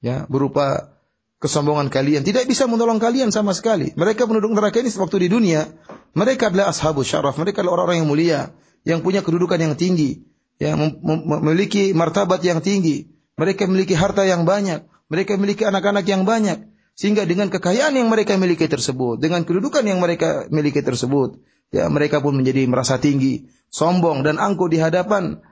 [0.00, 0.95] ya, berupa
[1.36, 3.92] kesombongan kalian tidak bisa menolong kalian sama sekali.
[3.92, 5.68] Mereka penduduk neraka ini waktu di dunia,
[6.16, 8.40] mereka adalah ashabu syaraf, mereka adalah orang-orang yang mulia,
[8.88, 10.24] yang punya kedudukan yang tinggi,
[10.56, 13.12] yang memiliki martabat yang tinggi.
[13.36, 16.72] Mereka memiliki harta yang banyak, mereka memiliki anak-anak yang banyak.
[16.96, 21.36] Sehingga dengan kekayaan yang mereka miliki tersebut, dengan kedudukan yang mereka miliki tersebut,
[21.68, 25.44] ya mereka pun menjadi merasa tinggi, sombong dan angkuh di hadapan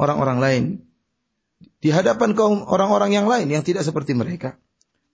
[0.00, 0.64] orang-orang lain.
[1.84, 4.56] Di hadapan kaum orang-orang yang lain yang tidak seperti mereka.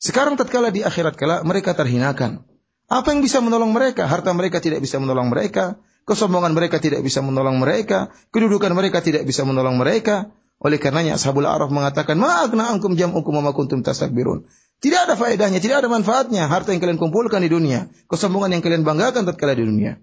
[0.03, 2.43] Sekarang tatkala di akhirat kala mereka terhinakan.
[2.91, 4.11] Apa yang bisa menolong mereka?
[4.11, 9.23] Harta mereka tidak bisa menolong mereka, kesombongan mereka tidak bisa menolong mereka, kedudukan mereka tidak
[9.23, 10.35] bisa menolong mereka.
[10.59, 14.51] Oleh karenanya Ashabul Araf mengatakan, "Ma'agna ankum jam'ukum wa kuntum tastakbirun."
[14.83, 18.83] Tidak ada faedahnya, tidak ada manfaatnya harta yang kalian kumpulkan di dunia, kesombongan yang kalian
[18.83, 20.03] banggakan tatkala di dunia.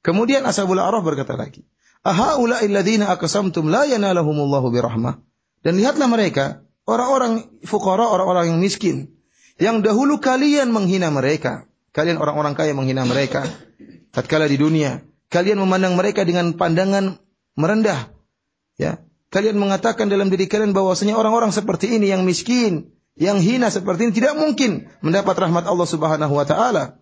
[0.00, 1.68] Kemudian Ashabul Araf berkata lagi,
[2.00, 5.20] "Ahaula alladziina aqsamtum la yanalahumullahu birahmah."
[5.60, 9.15] Dan lihatlah mereka, orang-orang fuqara, orang-orang yang miskin,
[9.56, 11.68] yang dahulu kalian menghina mereka.
[11.96, 13.48] Kalian orang-orang kaya menghina mereka.
[14.12, 17.20] Tatkala di dunia, kalian memandang mereka dengan pandangan
[17.56, 18.12] merendah.
[18.76, 19.00] Ya,
[19.32, 24.12] kalian mengatakan dalam diri kalian bahwasanya orang-orang seperti ini yang miskin, yang hina seperti ini
[24.12, 27.00] tidak mungkin mendapat rahmat Allah Subhanahu wa taala.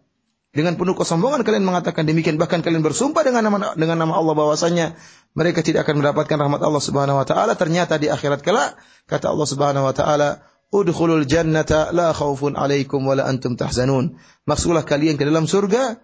[0.55, 4.95] Dengan penuh kesombongan kalian mengatakan demikian bahkan kalian bersumpah dengan nama dengan nama Allah bahwasanya
[5.35, 8.79] mereka tidak akan mendapatkan rahmat Allah Subhanahu wa taala ternyata di akhirat kelak
[9.11, 14.17] kata Allah Subhanahu wa taala udkhulul jannata la khaufun alaikum wa la antum tahzanun.
[14.49, 15.99] Masuklah kalian ke dalam surga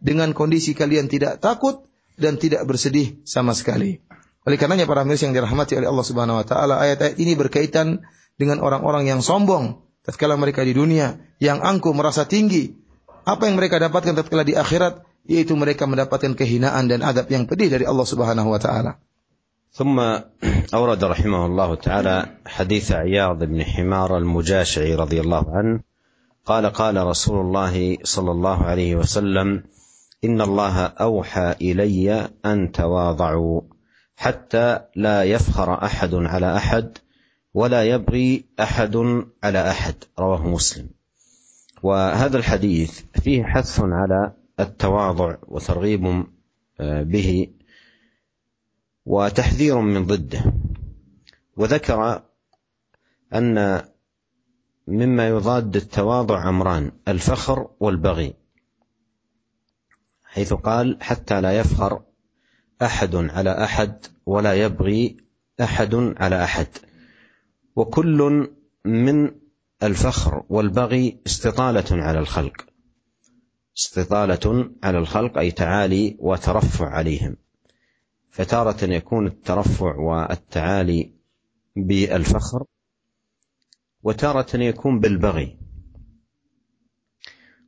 [0.00, 1.84] dengan kondisi kalian tidak takut
[2.16, 4.00] dan tidak bersedih sama sekali.
[4.48, 8.00] Oleh karenanya para mirsa yang dirahmati oleh Allah Subhanahu wa taala, ayat-ayat ini berkaitan
[8.40, 12.72] dengan orang-orang yang sombong tatkala mereka di dunia, yang angkuh merasa tinggi.
[13.28, 17.68] Apa yang mereka dapatkan tatkala di akhirat yaitu mereka mendapatkan kehinaan dan adab yang pedih
[17.68, 18.96] dari Allah Subhanahu wa taala.
[19.72, 20.00] ثم
[20.74, 25.80] أورد رحمه الله تعالى حديث عياض بن حمار المجاشعي رضي الله عنه.
[26.44, 29.62] قال قال رسول الله صلى الله عليه وسلم
[30.24, 33.60] إن الله أوحى إلي أن تواضعوا
[34.16, 36.98] حتى لا يفخر أحد على أحد
[37.54, 38.96] ولا يبغي أحد
[39.44, 39.94] على أحد.
[40.18, 40.88] رواه مسلم.
[41.82, 46.24] وهذا الحديث فيه حث على التواضع وترغيب
[46.80, 47.48] آه، به
[49.10, 50.52] وتحذير من ضده.
[51.56, 52.22] وذكر
[53.34, 53.82] أن
[54.86, 58.34] مما يضاد التواضع امران الفخر والبغي
[60.24, 62.02] حيث قال حتى لا يفخر
[62.82, 65.16] أحد على أحد ولا يبغي
[65.60, 66.68] أحد على أحد.
[67.76, 68.48] وكل
[68.84, 69.30] من
[69.82, 72.66] الفخر والبغي استطالة على الخلق.
[73.78, 77.36] استطالة على الخلق أي تعالي وترفع عليهم.
[78.30, 81.12] فتارة يكون الترفع والتعالي
[81.76, 82.64] بالفخر
[84.02, 85.56] وتارة يكون بالبغي.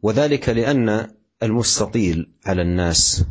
[0.02, 1.10] وذلك لأن
[1.42, 3.24] المستطيل على الناس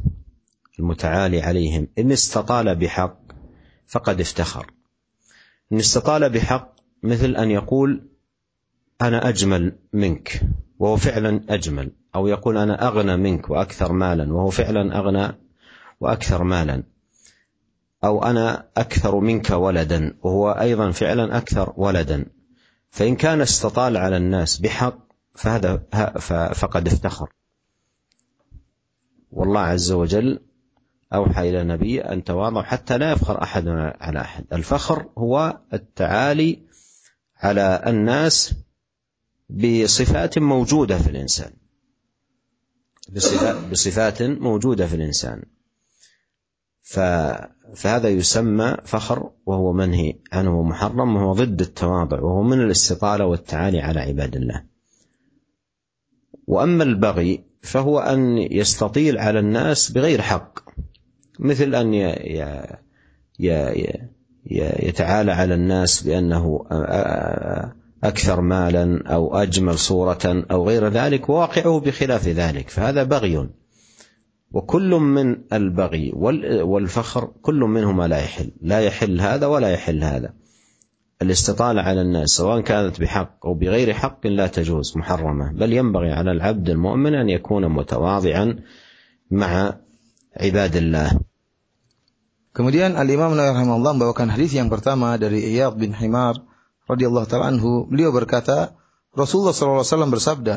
[0.80, 3.20] المتعالي عليهم إن استطال بحق
[3.88, 4.72] فقد افتخر.
[5.72, 8.08] إن استطال بحق مثل أن يقول
[9.02, 10.42] أنا أجمل منك
[10.80, 15.38] وهو فعلا أجمل أو يقول أنا أغنى منك وأكثر مالا وهو فعلا أغنى
[16.00, 16.84] وأكثر مالا.
[18.04, 22.26] أو أنا أكثر منك ولدا وهو أيضا فعلا أكثر ولدا.
[22.90, 24.98] فإن كان استطال على الناس بحق
[25.36, 25.78] فهذا
[26.54, 27.30] فقد افتخر.
[29.32, 30.40] والله عز وجل
[31.14, 33.68] أوحى إلى النبي أن تواضعوا حتى لا يفخر أحد
[34.00, 34.46] على أحد.
[34.54, 36.60] الفخر هو التعالي
[37.38, 38.54] على الناس
[39.50, 41.54] بصفات موجودة في الإنسان.
[43.72, 45.44] بصفات موجودة في الإنسان.
[47.76, 54.00] فهذا يسمى فخر وهو منهي عنه محرم وهو ضد التواضع وهو من الاستطالة والتعالي على
[54.00, 54.64] عباد الله.
[56.48, 60.60] وأما البغي فهو أن يستطيل على الناس بغير حق
[61.40, 61.94] مثل أن
[64.84, 66.66] يتعالى على الناس بأنه
[68.04, 73.50] أكثر مالا أو أجمل صورة أو غير ذلك وواقعه بخلاف ذلك فهذا بغي.
[74.54, 76.12] وكل من البغي
[76.64, 80.34] والفخر كل منهما لا يحل لا يحل هذا ولا يحل هذا
[81.22, 86.32] الاستطالة على الناس سواء كانت بحق أو بغير حق لا تجوز محرمة بل ينبغي على
[86.32, 88.60] العبد المؤمن أن يكون متواضعا
[89.32, 89.74] مع
[90.38, 91.20] عباد الله
[92.52, 96.36] Kemudian Al Imam Nawawi rahimahullah membawakan hadis yang pertama dari Iyad bin Himar
[96.84, 97.88] radhiyallahu taala anhu.
[97.88, 98.76] Beliau berkata,
[99.16, 100.56] Rasulullah sallallahu alaihi wasallam bersabda,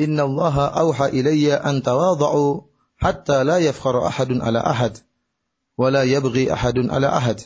[0.00, 5.00] "Inna Allah auha ilayya an tawadhu hatta la yafkharu ahadun ala ahad
[5.74, 7.42] wa la yabghi ahadun ala ahad."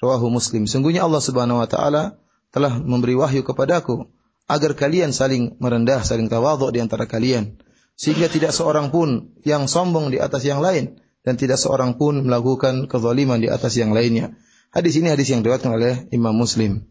[0.00, 0.64] Rawahu Muslim.
[0.64, 2.16] Sungguhnya Allah Subhanahu wa taala
[2.50, 4.08] telah memberi wahyu kepadaku
[4.48, 7.60] agar kalian saling merendah, saling tawadhu di antara kalian
[8.00, 12.88] sehingga tidak seorang pun yang sombong di atas yang lain dan tidak seorang pun melakukan
[12.88, 14.32] kezaliman di atas yang lainnya.
[14.72, 16.88] Hadis ini hadis yang diriwayatkan oleh Imam Muslim.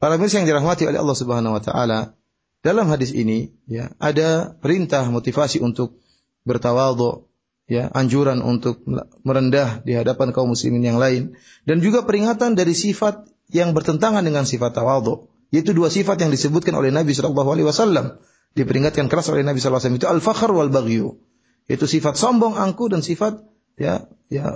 [0.00, 2.16] Para mirsa yang dirahmati oleh Allah Subhanahu wa taala,
[2.64, 6.00] dalam hadis ini ya ada perintah motivasi untuk
[6.48, 7.28] bertawadhu,
[7.66, 8.82] ya, anjuran untuk
[9.26, 11.34] merendah di hadapan kaum muslimin yang lain
[11.66, 16.74] dan juga peringatan dari sifat yang bertentangan dengan sifat tawadhu, yaitu dua sifat yang disebutkan
[16.74, 18.18] oleh Nabi sallallahu alaihi wasallam.
[18.56, 21.20] Diperingatkan keras oleh Nabi wasallam itu al-fakhr wal baghyu.
[21.68, 23.44] Itu sifat sombong, angkuh dan sifat
[23.76, 24.48] ya ya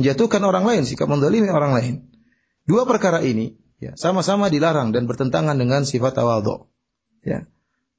[0.00, 1.94] menjatuhkan orang lain, sikap mendolimi orang lain.
[2.64, 6.72] Dua perkara ini ya sama-sama dilarang dan bertentangan dengan sifat tawadhu.
[7.22, 7.46] Ya.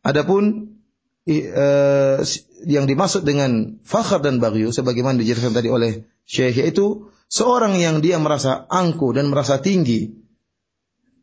[0.03, 0.72] Adapun
[1.29, 2.19] uh,
[2.67, 5.91] yang dimaksud dengan fakhar dan bagyu sebagaimana dijelaskan tadi oleh
[6.23, 10.23] Syekh yaitu seorang yang dia merasa angkuh dan merasa tinggi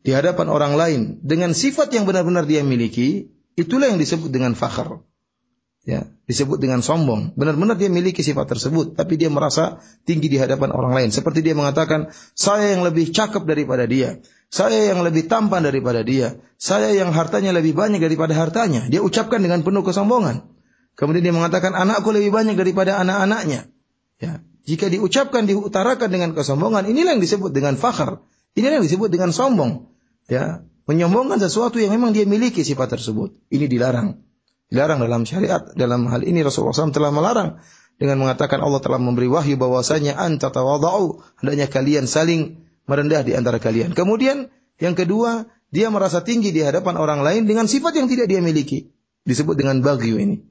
[0.01, 5.05] di hadapan orang lain dengan sifat yang benar-benar dia miliki, itulah yang disebut dengan fakhar
[5.81, 7.33] ya disebut dengan sombong.
[7.35, 11.09] Benar-benar dia miliki sifat tersebut, tapi dia merasa tinggi di hadapan orang lain.
[11.09, 14.21] Seperti dia mengatakan, saya yang lebih cakep daripada dia,
[14.51, 18.83] saya yang lebih tampan daripada dia, saya yang hartanya lebih banyak daripada hartanya.
[18.91, 20.43] Dia ucapkan dengan penuh kesombongan.
[20.99, 23.71] Kemudian dia mengatakan, anakku lebih banyak daripada anak-anaknya.
[24.19, 28.27] Ya, jika diucapkan, diutarakan dengan kesombongan, inilah yang disebut dengan fakhar.
[28.59, 29.87] Inilah yang disebut dengan sombong.
[30.27, 33.31] Ya, menyombongkan sesuatu yang memang dia miliki sifat tersebut.
[33.55, 34.19] Ini dilarang.
[34.67, 35.63] Dilarang dalam syariat.
[35.79, 37.63] Dalam hal ini Rasulullah SAW telah melarang
[37.95, 43.63] dengan mengatakan Allah telah memberi wahyu bahwasanya anta tawadhu, hendaknya kalian saling merendah di antara
[43.63, 43.95] kalian.
[43.95, 44.51] Kemudian
[44.83, 48.91] yang kedua, dia merasa tinggi di hadapan orang lain dengan sifat yang tidak dia miliki.
[49.23, 50.43] Disebut dengan bagyu ini.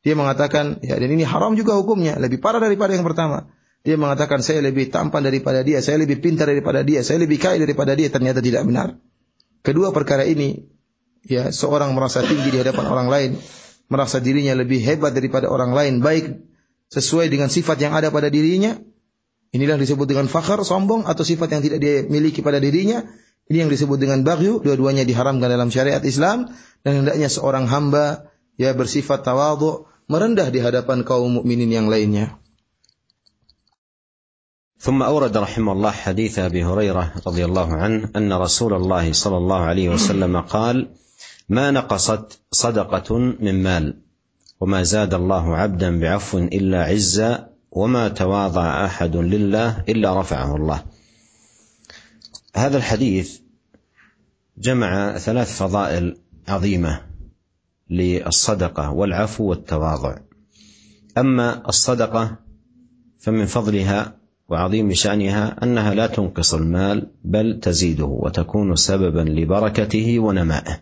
[0.00, 3.52] Dia mengatakan, ya dan ini haram juga hukumnya, lebih parah daripada yang pertama.
[3.82, 7.58] Dia mengatakan saya lebih tampan daripada dia, saya lebih pintar daripada dia, saya lebih kaya
[7.58, 8.98] daripada dia, ternyata tidak benar.
[9.62, 10.70] Kedua perkara ini,
[11.26, 13.30] ya seorang merasa tinggi di hadapan orang lain,
[13.90, 16.46] merasa dirinya lebih hebat daripada orang lain, baik
[16.90, 18.78] sesuai dengan sifat yang ada pada dirinya.
[19.55, 23.01] Inilah disebut dengan fakhr, sombong atau sifat yang tidak dia miliki pada dirinya.
[23.47, 26.51] Ini yang disebut dengan bagyu, dua-duanya diharamkan dalam syariat Islam
[26.83, 28.27] dan hendaknya seorang hamba
[28.59, 32.35] ya bersifat tawadhu, merendah di hadapan kaum mukminin yang lainnya.
[34.77, 39.61] ثم أورد رحمه الله حديث أبي هريرة رضي الله عنه أن رسول الله صلى الله
[39.73, 40.93] عليه وسلم قال:
[41.49, 43.85] ما نقصت صدقة من مال
[44.61, 50.82] وما زاد الله عبدا بعفو الا عزا وما تواضع احد لله الا رفعه الله.
[52.56, 53.38] هذا الحديث
[54.58, 56.16] جمع ثلاث فضائل
[56.48, 57.00] عظيمة
[57.90, 60.18] للصدقة والعفو والتواضع.
[61.18, 62.36] أما الصدقة
[63.18, 64.16] فمن فضلها
[64.48, 70.80] وعظيم شأنها أنها لا تنقص المال بل تزيده وتكون سببا لبركته ونمائه.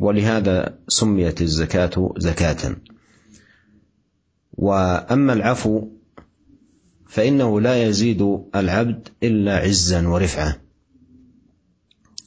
[0.00, 2.76] ولهذا سميت الزكاة زكاة.
[4.56, 5.88] وأما العفو
[7.08, 10.56] فإنه لا يزيد العبد إلا عزا ورفعة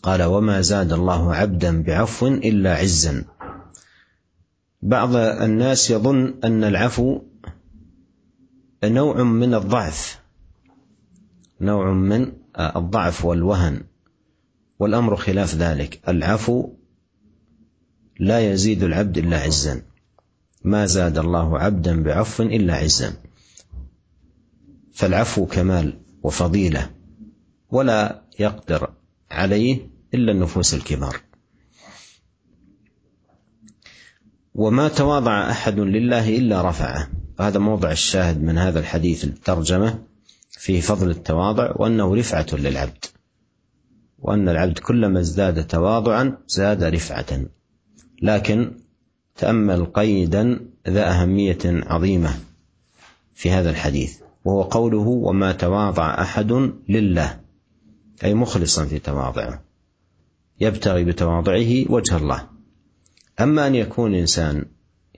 [0.03, 3.25] قال وما زاد الله عبدا بعفو إلا عزا.
[4.81, 7.21] بعض الناس يظن أن العفو
[8.83, 10.19] نوع من الضعف
[11.61, 13.81] نوع من الضعف والوهن
[14.79, 16.01] والأمر خلاف ذلك.
[16.07, 16.69] العفو
[18.19, 19.81] لا يزيد العبد إلا عزا.
[20.63, 23.13] ما زاد الله عبدا بعفو إلا عزا.
[24.93, 26.89] فالعفو كمال وفضيلة
[27.69, 28.93] ولا يقدر
[29.31, 31.21] عليه إلا النفوس الكبار.
[34.55, 37.09] وما تواضع أحد لله إلا رفعه.
[37.39, 40.03] هذا موضع الشاهد من هذا الحديث الترجمة
[40.49, 43.05] في فضل التواضع وأنه رفعة للعبد.
[44.19, 47.45] وأن العبد كلما ازداد تواضعا زاد رفعة.
[48.21, 48.71] لكن
[49.39, 52.39] تأمل قيدا ذا أهمية عظيمة
[53.33, 56.51] في هذا الحديث وهو قوله وما تواضع أحد
[56.89, 57.39] لله
[58.23, 59.63] أي مخلصا في تواضعه.
[60.59, 62.47] يبتغي بتواضعه وجه الله.
[63.41, 64.65] أما أن يكون إنسان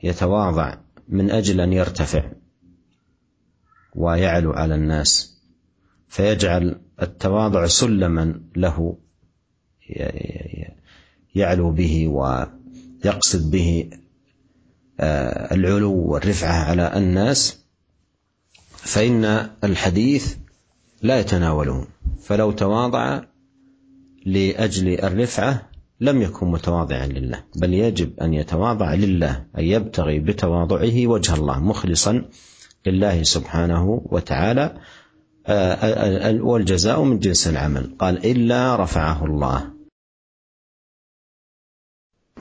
[0.03, 0.77] يتواضع
[1.09, 2.31] من أجل أن يرتفع
[3.95, 5.41] ويعلو على الناس
[6.07, 8.97] فيجعل التواضع سلما له
[11.35, 12.45] يعلو به و
[13.05, 13.89] يقصد به
[15.01, 17.59] العلو والرفعة على الناس
[18.75, 20.35] فإن الحديث
[21.01, 21.87] لا يتناوله.
[22.23, 23.21] فلو تواضع
[24.25, 25.61] لأجل الرفعة
[25.99, 32.25] لم يكن متواضعا لله بل يجب أن يتواضع لله ان يبتغي بتواضعه وجه الله مخلصا
[32.85, 34.77] لله سبحانه وتعالى.
[35.47, 37.95] آه، والجزاء من جنس العمل.
[37.99, 39.80] قال إلا رفعه الله.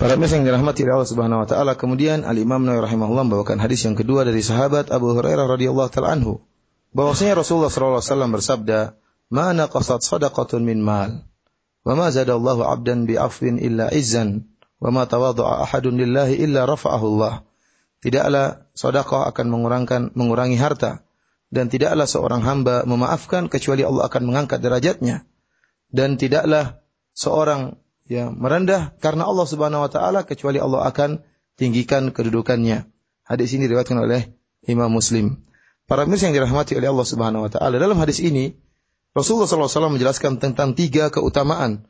[0.00, 3.84] Para pemirsa yang dirahmati Allah Subhanahu wa taala, kemudian Al Imam Nawawi rahimahullah membawakan hadis
[3.84, 6.40] yang kedua dari sahabat Abu Hurairah radhiyallahu taala anhu.
[6.96, 8.78] Bahwasanya Rasulullah sallallahu alaihi wasallam bersabda,
[9.28, 11.28] "Ma naqasat sadaqatun min mal,
[11.84, 14.48] wa ma zada Allahu 'abdan bi afwin illa izzan,
[14.80, 17.44] wa ma tawadha'a ahadun lillahi illa rafa'ahu Allah."
[18.00, 21.04] Tidaklah sedekah akan mengurangkan mengurangi harta
[21.52, 25.28] dan tidaklah seorang hamba memaafkan kecuali Allah akan mengangkat derajatnya
[25.92, 26.80] dan tidaklah
[27.12, 27.76] seorang
[28.10, 31.22] ya merendah karena Allah Subhanahu wa taala kecuali Allah akan
[31.54, 32.90] tinggikan kedudukannya.
[33.22, 34.34] Hadis ini diriwayatkan oleh
[34.66, 35.46] Imam Muslim.
[35.86, 38.58] Para pemirsa yang dirahmati oleh Allah Subhanahu wa taala, dalam hadis ini
[39.14, 41.86] Rasulullah SAW menjelaskan tentang tiga keutamaan.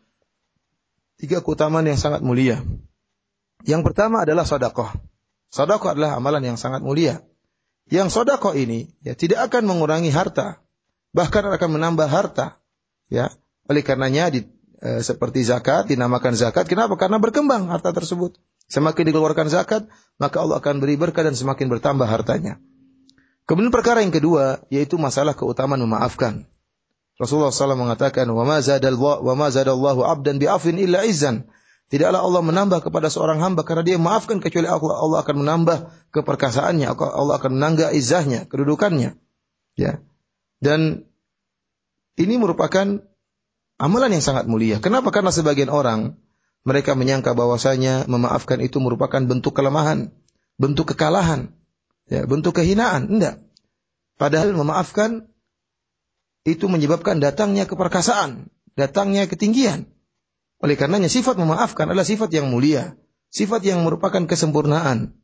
[1.17, 2.61] Tiga keutamaan yang sangat mulia.
[3.65, 4.97] Yang pertama adalah sedekah.
[5.53, 7.21] Sedekah adalah amalan yang sangat mulia.
[7.89, 10.65] Yang sedekah ini ya tidak akan mengurangi harta,
[11.13, 12.61] bahkan akan menambah harta.
[13.13, 13.33] Ya,
[13.69, 14.49] oleh karenanya di
[14.81, 16.67] e, seperti zakat dinamakan zakat.
[16.67, 16.97] Kenapa?
[16.97, 18.41] Karena berkembang harta tersebut.
[18.71, 22.59] Semakin dikeluarkan zakat, maka Allah akan beri berkah dan semakin bertambah hartanya.
[23.45, 26.47] Kemudian perkara yang kedua yaitu masalah keutamaan memaafkan.
[27.21, 28.63] Rasulullah SAW mengatakan, "Wa ma
[29.51, 31.51] zadallahu 'abdan bi'afin illa izzan."
[31.91, 35.79] Tidaklah Allah menambah kepada seorang hamba karena dia memaafkan kecuali Allah, Allah akan menambah
[36.15, 39.19] keperkasaannya, Allah akan menangga izahnya, kedudukannya.
[39.75, 39.99] Ya.
[40.63, 41.11] Dan
[42.15, 43.03] ini merupakan
[43.81, 44.77] Amalan yang sangat mulia.
[44.77, 45.09] Kenapa?
[45.09, 46.21] Karena sebagian orang
[46.69, 50.13] mereka menyangka bahwasanya memaafkan itu merupakan bentuk kelemahan,
[50.61, 51.57] bentuk kekalahan.
[52.05, 53.41] ya, bentuk kehinaan, enggak.
[54.21, 55.33] Padahal memaafkan
[56.45, 59.89] itu menyebabkan datangnya keperkasaan, datangnya ketinggian.
[60.61, 63.01] Oleh karenanya sifat memaafkan adalah sifat yang mulia,
[63.33, 65.17] sifat yang merupakan kesempurnaan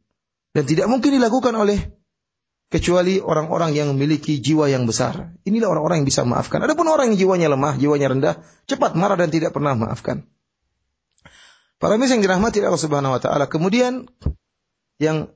[0.57, 1.96] dan tidak mungkin dilakukan oleh
[2.67, 5.39] kecuali orang-orang yang memiliki jiwa yang besar.
[5.47, 6.59] Inilah orang-orang yang bisa memaafkan.
[6.67, 8.35] Adapun orang yang jiwanya lemah, jiwanya rendah,
[8.67, 10.27] cepat marah dan tidak pernah memaafkan.
[11.77, 13.47] Para mis yang dirahmati Allah Subhanahu wa taala.
[13.47, 14.09] Kemudian
[14.97, 15.31] yang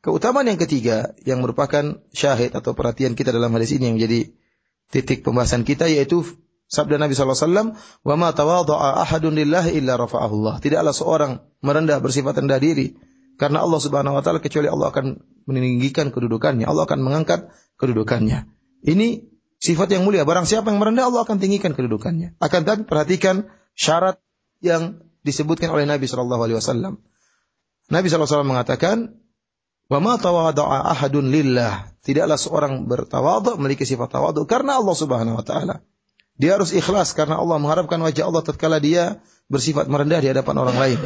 [0.00, 4.32] keutamaan yang ketiga yang merupakan syahid atau perhatian kita dalam hadis ini yang menjadi
[4.88, 6.24] titik pembahasan kita yaitu
[6.66, 12.96] sabda Nabi wasallam, "Wa ma ahadun lillahi illa rafa'ahullah." Tidaklah seorang merendah bersifat rendah diri
[13.36, 18.48] karena Allah Subhanahu wa taala kecuali Allah akan meninggikan kedudukannya, Allah akan mengangkat kedudukannya.
[18.82, 19.28] Ini
[19.60, 20.24] sifat yang mulia.
[20.24, 22.36] Barang siapa yang merendah Allah akan tinggikan kedudukannya.
[22.40, 24.20] Akan tapi perhatikan syarat
[24.64, 27.02] yang disebutkan oleh Nabi Shallallahu Alaihi Wasallam.
[27.86, 29.14] Nabi SAW mengatakan,
[29.86, 35.82] "Wa ma ahadun lillah." Tidaklah seorang bertawadhu memiliki sifat tawadhu karena Allah Subhanahu wa taala.
[36.36, 40.76] Dia harus ikhlas karena Allah mengharapkan wajah Allah tatkala dia bersifat merendah di hadapan orang
[40.76, 40.98] lain.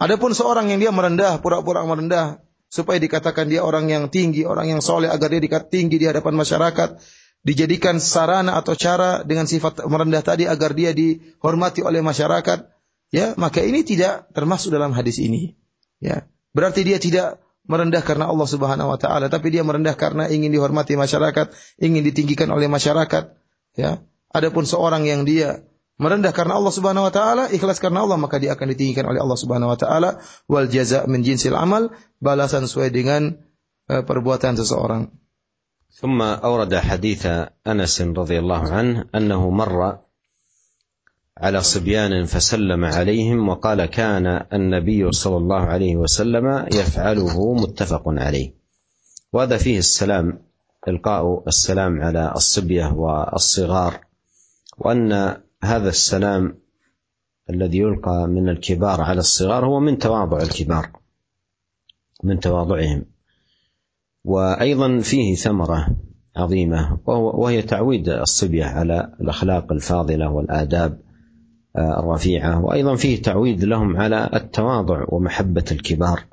[0.00, 4.80] Adapun seorang yang dia merendah, pura-pura merendah supaya dikatakan dia orang yang tinggi, orang yang
[4.80, 6.98] soleh agar dia dikatakan tinggi di hadapan masyarakat,
[7.44, 12.76] dijadikan sarana atau cara dengan sifat merendah tadi agar dia dihormati oleh masyarakat,
[13.14, 15.54] ya maka ini tidak termasuk dalam hadis ini
[16.02, 20.50] ya berarti dia tidak merendah karena Allah Subhanahu wa taala tapi dia merendah karena ingin
[20.54, 21.50] dihormati masyarakat
[21.82, 23.34] ingin ditinggikan oleh masyarakat
[23.78, 25.66] ya adapun seorang yang dia
[25.96, 29.38] merendah karena Allah Subhanahu wa taala, ikhlas karena Allah, maka dia akan ditinggikan oleh Allah
[29.38, 30.20] Subhanahu wa taala.
[30.48, 33.36] Wal jaza min jinsil amal, balasan sesuai dengan
[33.88, 35.12] uh, perbuatan seseorang.
[35.96, 37.26] ثم أورد حديث
[37.66, 39.98] أنس رضي الله عنه أنه مر
[41.40, 48.54] على صبيان فسلم عليهم وقال كان النبي صلى الله عليه وسلم يفعله متفق عليه
[49.32, 50.38] وهذا فيه السلام
[50.88, 54.00] القاء السلام على الصبيه والصغار
[54.78, 56.58] وان هذا السلام
[57.50, 60.90] الذي يلقى من الكبار على الصغار هو من تواضع الكبار
[62.24, 63.04] من تواضعهم.
[64.24, 65.96] وأيضا فيه ثمرة
[66.36, 71.00] عظيمة وهي تعويد الصبية على الأخلاق الفاضلة والآداب
[71.78, 72.64] الرفيعة.
[72.64, 76.24] وأيضا فيه تعويد لهم على التواضع ومحبة الكبار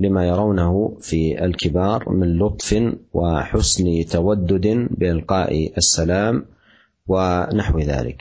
[0.00, 6.44] لما يرونه في الكبار من لطف وحسن تودد بإلقاء السلام
[7.09, 8.17] ونحو ذلك.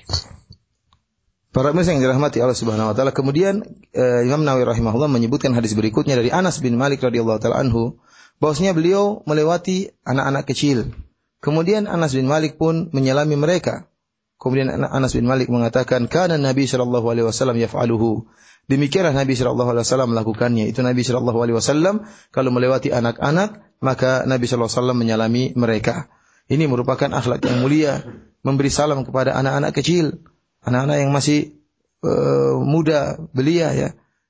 [1.54, 3.62] Para pemirsa yang dirahmati Allah Subhanahu wa taala, kemudian
[3.94, 8.02] uh, Imam Nawawi rahimahullah menyebutkan hadis berikutnya dari Anas bin Malik radhiyallahu taala anhu,
[8.42, 10.90] bahwasanya beliau melewati anak-anak kecil.
[11.38, 13.86] Kemudian Anas bin Malik pun menyelami mereka.
[14.34, 18.26] Kemudian Anas bin Malik mengatakan, "Kana Nabi sallallahu alaihi wasallam yaf'aluhu."
[18.66, 20.64] Demikianlah Nabi sallallahu alaihi wasallam melakukannya.
[20.66, 26.10] Itu Nabi sallallahu alaihi wasallam kalau melewati anak-anak, maka Nabi sallallahu alaihi wasallam menyalami mereka.
[26.50, 28.02] Ini merupakan akhlak yang mulia,
[28.45, 30.23] memberi salam kepada anak-anak kecil,
[30.63, 31.59] anak-anak yang masih
[32.03, 33.89] uh, muda, belia ya.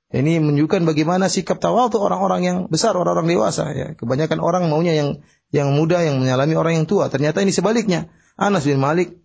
[0.09, 3.87] Ini menunjukkan bagaimana sikap tawadhu orang-orang yang besar, orang-orang dewasa ya.
[3.93, 5.21] Kebanyakan orang maunya yang
[5.53, 7.13] yang muda yang menyalami orang yang tua.
[7.13, 8.09] Ternyata ini sebaliknya.
[8.33, 9.19] Anas bin Malik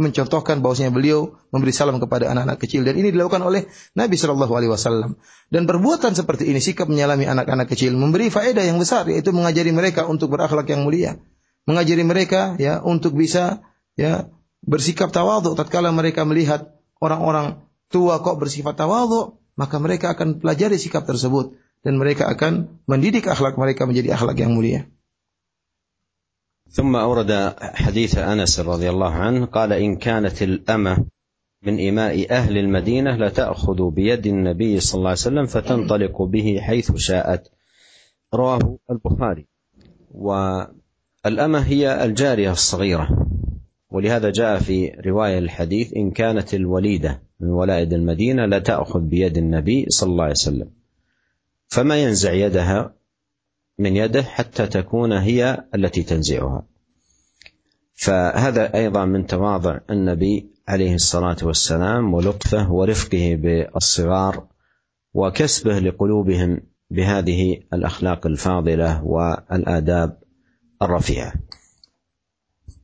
[0.00, 4.72] mencontohkan bahwasanya beliau memberi salam kepada anak-anak kecil dan ini dilakukan oleh Nabi Shallallahu Alaihi
[4.72, 5.20] Wasallam
[5.52, 10.08] dan perbuatan seperti ini sikap menyalami anak-anak kecil memberi faedah yang besar yaitu mengajari mereka
[10.08, 11.20] untuk berakhlak yang mulia
[11.68, 13.60] mengajari mereka ya untuk bisa
[13.99, 14.29] ya
[14.63, 21.09] bersikap tawadhu tatkala mereka melihat orang-orang tua kok bersifat tawadhu maka mereka akan pelajari sikap
[21.09, 24.85] tersebut dan mereka akan mendidik akhlak mereka menjadi akhlak yang mulia.
[26.67, 31.07] ثم أورد حديث أنس رضي الله عنه قال إن كانت الأمة
[31.63, 37.47] من إماء أهل المدينة لتأخذ بيد النبي صلى الله عليه وسلم فتنطلق به حيث شاءت
[38.33, 39.47] رواه البخاري
[40.11, 43.20] والأمة هي الجارية الصغيرة
[43.92, 50.10] ولهذا جاء في رواية الحديث إن كانت الوليدة من ولائد المدينة لتأخذ بيد النبي صلى
[50.10, 50.70] الله عليه وسلم
[51.68, 52.94] فما ينزع يدها
[53.78, 56.66] من يده حتى تكون هي التي تنزعها
[57.94, 64.46] فهذا أيضا من تواضع النبي عليه الصلاة والسلام ولطفه ورفقه بالصغار
[65.14, 70.18] وكسبه لقلوبهم بهذه الأخلاق الفاضلة والآداب
[70.82, 71.32] الرفيعة.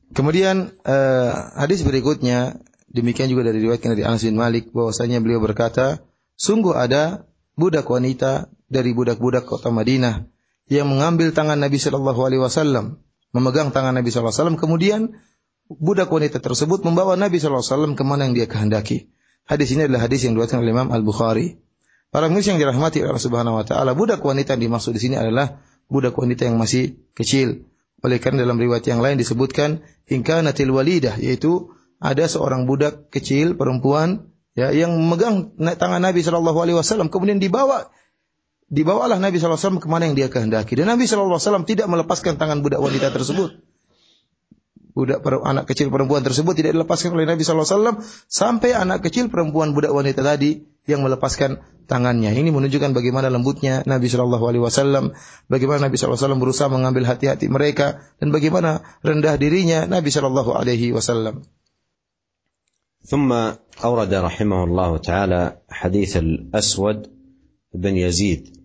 [0.09, 2.57] Kemudian uh, hadis berikutnya
[2.89, 6.01] demikian juga dari riwayat dari Anas bin Malik bahwasanya beliau berkata,
[6.33, 10.25] sungguh ada budak wanita dari budak-budak kota Madinah
[10.69, 13.01] yang mengambil tangan Nabi Shallallahu Alaihi Wasallam,
[13.33, 15.01] memegang tangan Nabi Shallallahu Alaihi Wasallam, kemudian
[15.69, 19.13] budak wanita tersebut membawa Nabi Shallallahu Alaihi Wasallam ke mana yang dia kehendaki.
[19.49, 21.57] Hadis ini adalah hadis yang diriwayatkan oleh Imam Al Bukhari.
[22.09, 25.61] Para muslim yang dirahmati Allah Subhanahu Wa Taala, budak wanita yang dimaksud di sini adalah
[25.89, 27.69] budak wanita yang masih kecil.
[27.99, 34.31] Oleh karena dalam riwayat yang lain disebutkan natil walidah yaitu ada seorang budak kecil perempuan
[34.55, 37.91] ya yang memegang tangan Nabi Shallallahu alaihi wasallam kemudian dibawa
[38.71, 40.79] dibawalah Nabi Shallallahu alaihi wasallam ke mana yang dia kehendaki.
[40.79, 43.68] Dan Nabi Shallallahu alaihi wasallam tidak melepaskan tangan budak wanita tersebut
[44.98, 47.96] budak anak kecil perempuan tersebut tidak dilepaskan oleh Nabi Shallallahu Alaihi Wasallam
[48.30, 52.30] sampai anak kecil perempuan budak wanita tadi yang melepaskan tangannya.
[52.32, 55.12] Ini menunjukkan bagaimana lembutnya Nabi Shallallahu Alaihi Wasallam,
[55.50, 60.54] bagaimana Nabi Shallallahu Alaihi Wasallam berusaha mengambil hati-hati mereka dan bagaimana rendah dirinya Nabi Shallallahu
[60.54, 61.44] Alaihi Wasallam.
[63.04, 63.28] ثم
[63.84, 66.98] أورد رحمه الله تعالى حديث الأسود
[67.76, 68.57] بن يزيد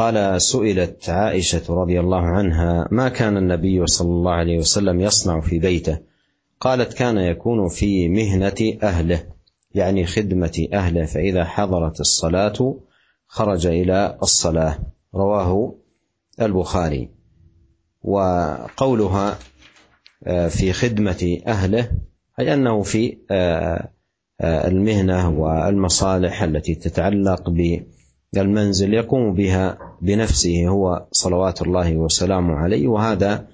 [0.00, 5.58] قال سئلت عائشة رضي الله عنها ما كان النبي صلى الله عليه وسلم يصنع في
[5.58, 5.98] بيته؟
[6.60, 9.22] قالت كان يكون في مهنة أهله
[9.74, 12.76] يعني خدمة أهله فإذا حضرت الصلاة
[13.26, 14.78] خرج إلى الصلاة.
[15.14, 15.74] رواه
[16.40, 17.10] البخاري.
[18.02, 19.38] وقولها
[20.24, 21.90] آه، في خدمة أهله
[22.38, 23.88] أي أنه في آه،
[24.40, 27.80] آه، المهنة والمصالح التي تتعلق ب
[28.36, 33.48] المنزل يقوم بها بنفسه هو صلوات الله وسلامه عليه وهذا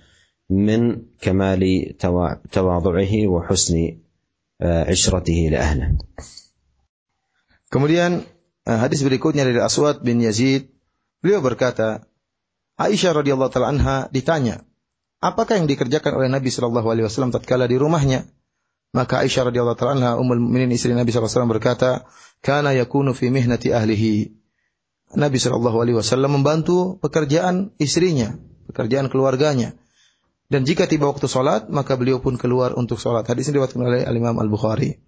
[0.50, 1.62] من كمال
[2.52, 3.76] تواضعه وحسن
[4.62, 5.88] عشرته لأهله
[7.66, 8.22] Kemudian
[8.62, 10.70] hadis berikutnya dari Aswad bin Yazid,
[11.18, 12.06] beliau berkata,
[12.78, 14.62] Aisyah radhiyallahu taala anha ditanya,
[15.18, 18.22] apakah yang dikerjakan oleh Nabi sallallahu alaihi wasallam tatkala di rumahnya?
[18.94, 21.90] Maka Aisyah radhiyallahu taala anha ummul mukminin istri Nabi sallallahu alaihi wasallam berkata,
[22.38, 24.45] "Kana yakunu fi mihnati ahlihi."
[25.14, 28.34] Nabi Shallallahu Alaihi Wasallam membantu pekerjaan istrinya,
[28.66, 29.78] pekerjaan keluarganya.
[30.46, 33.26] Dan jika tiba waktu sholat, maka beliau pun keluar untuk sholat.
[33.26, 34.98] Hadis ini diriwayatkan oleh Al Imam Al Bukhari.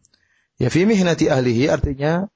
[0.59, 2.26] Ya fi mihnati ahlihi artinya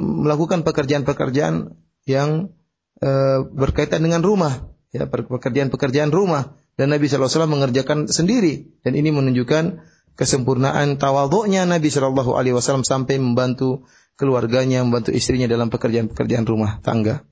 [0.00, 1.76] melakukan pekerjaan-pekerjaan
[2.08, 2.56] yang
[3.00, 3.10] e,
[3.52, 6.56] berkaitan dengan rumah, ya pekerjaan-pekerjaan rumah.
[6.76, 8.54] Dan Nabi Shallallahu Alaihi Wasallam mengerjakan sendiri.
[8.84, 9.80] Dan ini menunjukkan
[10.16, 13.84] kesempurnaan tawaduknya Nabi Shallallahu Alaihi Wasallam sampai membantu
[14.16, 17.22] keluarganya, membantu istrinya dalam pekerjaan-pekerjaan rumah tangga.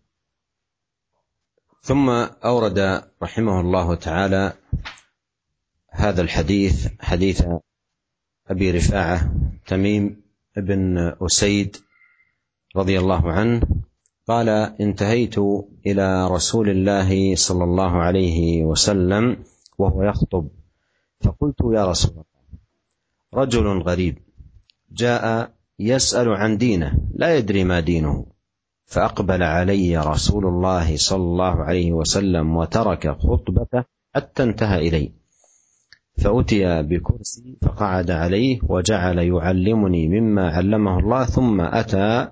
[1.85, 2.09] ثم
[2.41, 4.53] أورد رحمه الله تعالى
[5.91, 7.45] هذا الحديث حديث
[8.49, 9.33] أبي رفاعة
[9.67, 10.23] تميم
[10.57, 11.77] بن أسيد
[12.77, 13.61] رضي الله عنه
[14.27, 14.49] قال
[14.81, 15.39] انتهيت
[15.87, 19.45] إلى رسول الله صلى الله عليه وسلم
[19.79, 20.49] وهو يخطب
[21.21, 22.25] فقلت يا رسول الله
[23.35, 24.19] رجل غريب
[24.93, 28.27] جاء يسأل عن دينه لا يدري ما دينه.
[28.87, 35.13] فأقبل علي رسول الله صلى الله عليه وسلم وترك خطبته حتى انتهى إلي
[36.19, 42.29] فأتي بكرسي فقعد عليه وجعل يعلمني مما علمه الله ثم أتى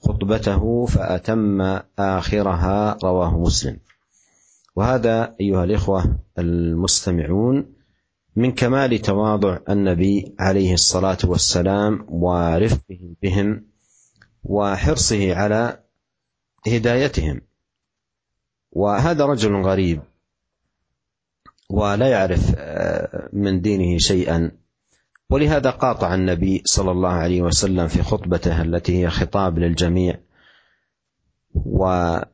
[0.00, 1.60] خطبته فأتم
[1.98, 3.76] آخرها رواه مسلم.
[4.76, 7.75] وهذا أيها الإخوة المستمعون
[8.36, 13.66] من كمال تواضع النبي عليه الصلاة والسلام ورفقه بهم
[14.44, 15.82] وحرصه على
[16.66, 17.40] هدايتهم.
[18.72, 20.02] وهذا رجل غريب
[21.70, 24.50] ولا يعرف آه، من دينه شيئا.
[25.30, 30.20] ولهذا قاطع النبي صلى الله عليه وسلم في خطبته التي هي خطاب للجميع
[31.54, 32.26] ولم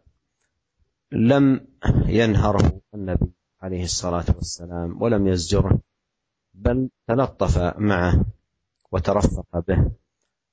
[2.07, 3.33] ينهره النبي
[3.63, 5.92] عليه الصلاة والسلام ولم يزجره.
[6.55, 8.25] بل تلطف معه
[8.93, 9.91] وترفق به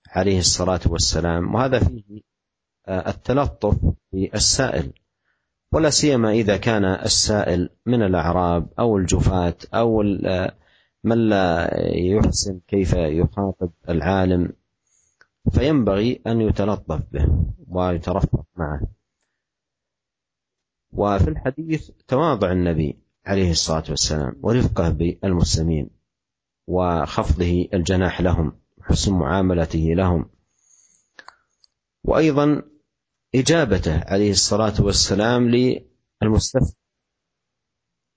[0.08, 1.56] عليه الصلاة والسلام.
[1.56, 2.22] وهذا فيه
[2.88, 4.94] آه، التلطف بالسائل
[5.72, 10.56] ولا سيما إذا كان السائل من الأعراب أو الجفاة أو آه،
[11.04, 14.54] من لا يحسن كيف يخاطب العالم.
[15.52, 18.82] فينبغي أن يتلطف به ويترفق معه.
[20.92, 25.90] وفي الحديث تواضع النبي عليه الصلاة والسلام ورفقه بالمسلمين
[26.68, 30.30] وخفضه الجناح لهم حسن معاملته لهم.
[32.04, 32.62] وأيضا
[33.36, 36.76] إجابته عليه الصلاة والسلام للمستفتي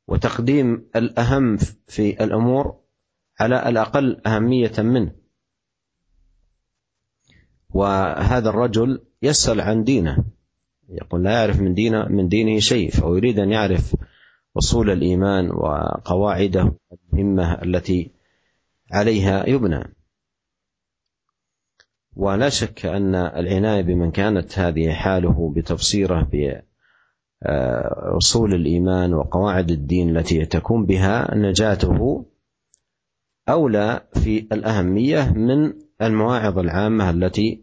[0.08, 1.56] وتقديم الأهم
[1.86, 2.80] في الأمور
[3.40, 5.14] على الأقل أهمية منه.
[7.70, 10.24] وهذا الرجل يسأل عن دينه.
[10.88, 13.96] يقول لا يعرف من دينه من دينه شيء فهو يريد أن يعرف
[14.58, 16.74] اصول الإيمان وقواعده
[17.12, 18.10] المهمه التي
[18.92, 19.94] عليها يبنى.
[22.16, 26.28] ولا شك أن العناية بمن كانت هذه حاله بتبصيره
[27.42, 32.26] باصول الإيمان وقواعد الدين التي تكون بها نجاته
[33.48, 35.72] أولى في الأهمية من
[36.02, 37.62] المواعظ العامة التي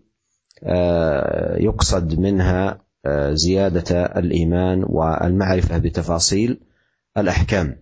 [0.64, 2.82] آه، يقصد منها
[3.30, 6.60] زيادة الإيمان والمعرفة بتفاصيل
[7.18, 7.80] الأحكام.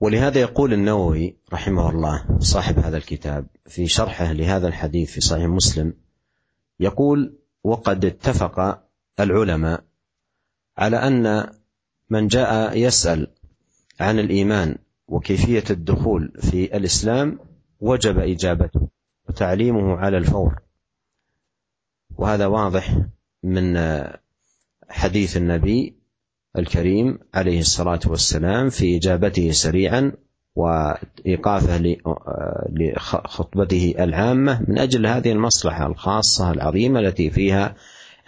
[0.00, 5.94] ولهذا يقول النووي رحمه الله صاحب هذا الكتاب في شرحه لهذا الحديث في صحيح مسلم
[6.80, 8.82] يقول وقد اتفق
[9.20, 9.84] العلماء
[10.78, 11.52] على أن
[12.10, 13.26] من جاء يسأل
[14.00, 14.78] عن الإيمان
[15.08, 17.38] وكيفية الدخول في الإسلام
[17.80, 18.88] وجب إجابته
[19.28, 20.62] وتعليمه على الفور
[22.16, 22.98] وهذا واضح
[23.42, 23.78] من
[24.88, 25.96] حديث النبي
[26.56, 30.12] الكريم عليه الصلاة والسلام في إجابته سريعا
[30.56, 31.96] وإيقافه
[32.72, 37.74] لخطبته العامة من أجل هذه المصلحة الخاصة العظيمة التي فيها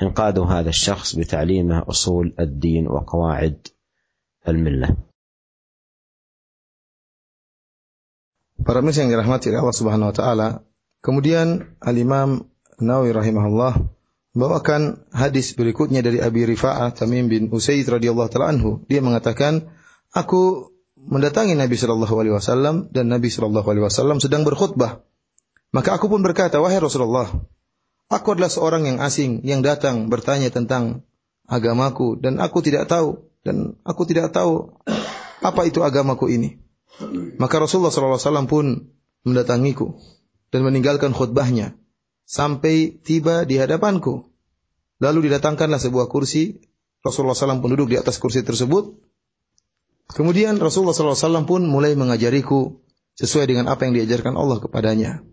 [0.03, 3.67] إنقاذ هذا الشخص بتعليمه أصول الدين وقواعد
[4.49, 4.97] الملة.
[8.59, 10.49] Para yang dirahmati Allah Subhanahu wa taala,
[11.01, 12.43] kemudian Al-Imam
[12.83, 13.98] Nawawi rahimahullah
[14.37, 18.85] membawakan hadis berikutnya dari Abi Rifa'ah Tamim bin Usaid radhiyallahu taala anhu.
[18.91, 19.73] Dia mengatakan,
[20.13, 25.01] "Aku mendatangi Nabi sallallahu alaihi wasallam dan Nabi sallallahu alaihi wasallam sedang berkhutbah.
[25.73, 27.29] Maka aku pun berkata, "Wahai Rasulullah,
[28.09, 31.05] aku adalah seorang yang asing yang datang bertanya tentang
[31.49, 34.77] agamaku dan aku tidak tahu dan aku tidak tahu
[35.41, 36.61] apa itu agamaku ini."
[37.39, 38.65] Maka Rasulullah sallallahu alaihi wasallam pun
[39.23, 39.95] mendatangiku
[40.51, 41.77] dan meninggalkan khutbahnya
[42.29, 44.29] sampai tiba di hadapanku.
[45.01, 46.61] Lalu didatangkanlah sebuah kursi.
[47.01, 49.01] Rasulullah SAW pun duduk di atas kursi tersebut.
[50.13, 52.85] Kemudian Rasulullah SAW pun mulai mengajariku
[53.17, 55.25] sesuai dengan apa yang diajarkan Allah kepadanya.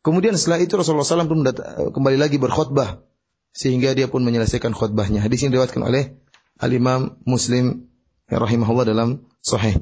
[0.00, 1.44] Kemudian setelah itu Rasulullah SAW pun
[1.92, 3.04] kembali lagi berkhutbah
[3.52, 5.22] sehingga dia pun menyelesaikan khutbahnya.
[5.22, 6.18] Hadis ini diriwayatkan oleh
[6.56, 7.90] Al Imam Muslim
[8.26, 9.76] rahimahullah dalam sahih.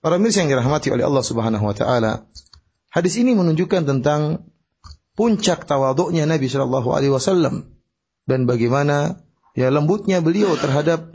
[0.00, 2.24] Para mirsa yang dirahmati oleh Allah Subhanahu wa taala,
[2.88, 4.48] hadis ini menunjukkan tentang
[5.18, 7.74] puncak tawaduknya Nabi Shallallahu alaihi wasallam
[8.26, 9.22] dan bagaimana
[9.58, 11.10] ya lembutnya beliau terhadap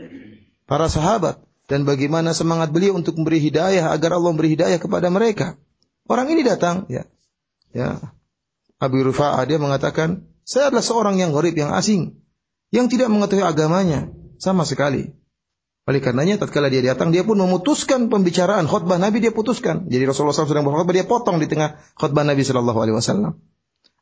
[0.68, 5.58] para sahabat dan bagaimana semangat beliau untuk memberi hidayah agar Allah memberi hidayah kepada mereka.
[6.06, 7.06] Orang ini datang ya.
[7.74, 8.14] Ya.
[8.78, 12.22] Abu Rufa'ah dia mengatakan, "Saya adalah seorang yang gharib, yang asing,
[12.70, 15.16] yang tidak mengetahui agamanya sama sekali."
[15.86, 19.86] Oleh karenanya tatkala dia datang dia pun memutuskan pembicaraan khutbah Nabi dia putuskan.
[19.86, 23.38] Jadi Rasulullah SAW sedang berkhutbah dia potong di tengah khutbah Nabi Shallallahu alaihi wasallam.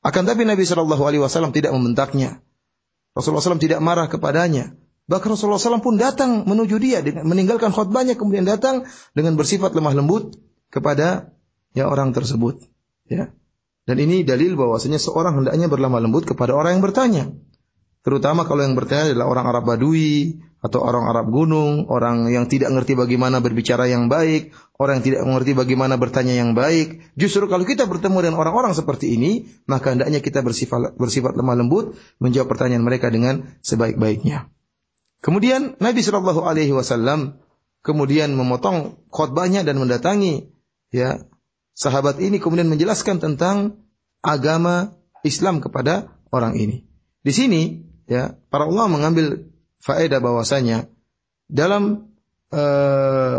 [0.05, 2.45] Akan tapi Nabi Shallallahu alaihi wasallam tidak membentaknya.
[3.17, 4.77] Rasulullah SAW tidak marah kepadanya.
[5.09, 8.85] Bahkan Rasulullah SAW pun datang menuju dia dengan meninggalkan khutbahnya kemudian datang
[9.17, 10.37] dengan bersifat lemah lembut
[10.69, 11.33] kepada
[11.73, 12.61] ya orang tersebut.
[13.09, 13.33] Ya.
[13.85, 17.25] Dan ini dalil bahwasanya seorang hendaknya berlemah lembut kepada orang yang bertanya.
[18.05, 22.69] Terutama kalau yang bertanya adalah orang Arab Badui atau orang Arab gunung, orang yang tidak
[22.69, 27.01] mengerti bagaimana berbicara yang baik, orang yang tidak mengerti bagaimana bertanya yang baik.
[27.17, 31.97] Justru kalau kita bertemu dengan orang-orang seperti ini, maka hendaknya kita bersifat bersifat lemah lembut
[32.21, 34.53] menjawab pertanyaan mereka dengan sebaik-baiknya.
[35.25, 37.41] Kemudian Nabi Shallallahu Alaihi Wasallam
[37.81, 40.53] kemudian memotong khutbahnya dan mendatangi
[40.93, 41.25] ya
[41.73, 43.81] sahabat ini kemudian menjelaskan tentang
[44.21, 44.93] agama
[45.25, 46.85] Islam kepada orang ini.
[47.25, 49.49] Di sini ya para ulama mengambil
[49.81, 50.89] faedah bahwasanya
[51.49, 52.15] dalam
[52.55, 53.39] uh,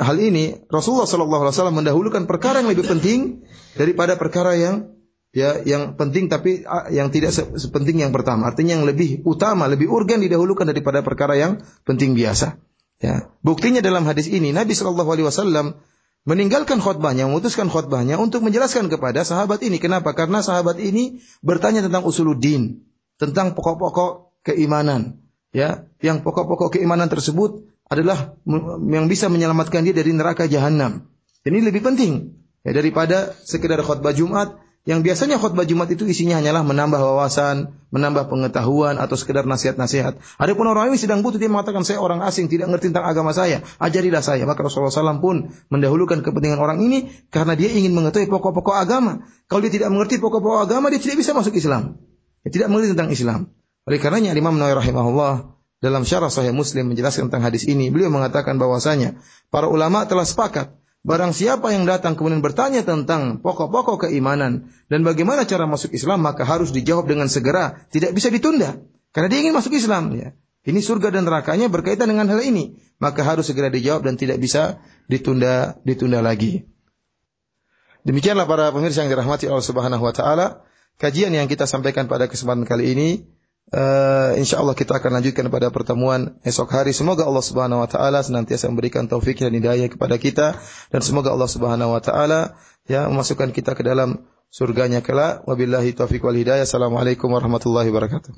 [0.00, 3.44] hal ini Rasulullah Shallallahu Alaihi Wasallam mendahulukan perkara yang lebih penting
[3.74, 4.96] daripada perkara yang
[5.36, 8.48] ya yang penting tapi yang tidak sepenting yang pertama.
[8.48, 12.56] Artinya yang lebih utama, lebih urgen didahulukan daripada perkara yang penting biasa.
[12.96, 13.28] Ya.
[13.44, 15.76] Buktinya dalam hadis ini Nabi Shallallahu Alaihi Wasallam
[16.24, 19.76] meninggalkan khutbahnya, memutuskan khutbahnya untuk menjelaskan kepada sahabat ini.
[19.76, 20.16] Kenapa?
[20.16, 22.82] Karena sahabat ini bertanya tentang usuluddin,
[23.16, 25.20] tentang pokok-pokok keimanan.
[25.56, 28.36] Ya, yang pokok-pokok keimanan tersebut adalah
[28.82, 31.08] yang bisa menyelamatkan dia dari neraka jahanam.
[31.46, 32.34] Ini lebih penting
[32.66, 38.30] ya, daripada sekedar khutbah Jumat yang biasanya khutbah Jumat itu isinya hanyalah menambah wawasan, menambah
[38.30, 40.14] pengetahuan atau sekedar nasihat-nasihat.
[40.38, 43.66] Adapun orang ini sedang butuh dia mengatakan saya orang asing tidak ngerti tentang agama saya,
[43.82, 44.46] ajarilah saya.
[44.46, 49.26] Maka Rasulullah SAW pun mendahulukan kepentingan orang ini karena dia ingin mengetahui pokok-pokok agama.
[49.50, 51.98] Kalau dia tidak mengerti pokok-pokok agama dia tidak bisa masuk Islam.
[52.46, 53.40] Tidak mengerti tentang Islam.
[53.86, 55.34] Oleh karenanya Imam Nawawi rahimahullah
[55.82, 59.18] dalam syarah Sahih Muslim menjelaskan tentang hadis ini, beliau mengatakan bahwasanya
[59.50, 60.74] para ulama telah sepakat
[61.06, 66.42] Barang siapa yang datang kemudian bertanya tentang pokok-pokok keimanan dan bagaimana cara masuk Islam maka
[66.42, 68.82] harus dijawab dengan segera, tidak bisa ditunda.
[69.14, 70.34] Karena dia ingin masuk Islam ya.
[70.66, 74.82] Ini surga dan nerakanya berkaitan dengan hal ini, maka harus segera dijawab dan tidak bisa
[75.06, 76.66] ditunda ditunda lagi.
[78.02, 80.66] Demikianlah para pemirsa yang dirahmati Allah Subhanahu wa taala,
[80.96, 83.10] kajian yang kita sampaikan pada kesempatan kali ini
[83.66, 86.94] Uh, insya Allah kita akan lanjutkan pada pertemuan esok hari.
[86.94, 90.54] Semoga Allah Subhanahu Wa Taala senantiasa memberikan taufik dan hidayah kepada kita
[90.94, 92.54] dan semoga Allah Subhanahu Wa Taala
[92.86, 94.22] ya memasukkan kita ke dalam
[94.54, 95.42] surganya kelak.
[95.50, 96.62] Wabillahi taufik wal hidayah.
[96.62, 98.30] Assalamualaikum warahmatullahi wabarakatuh.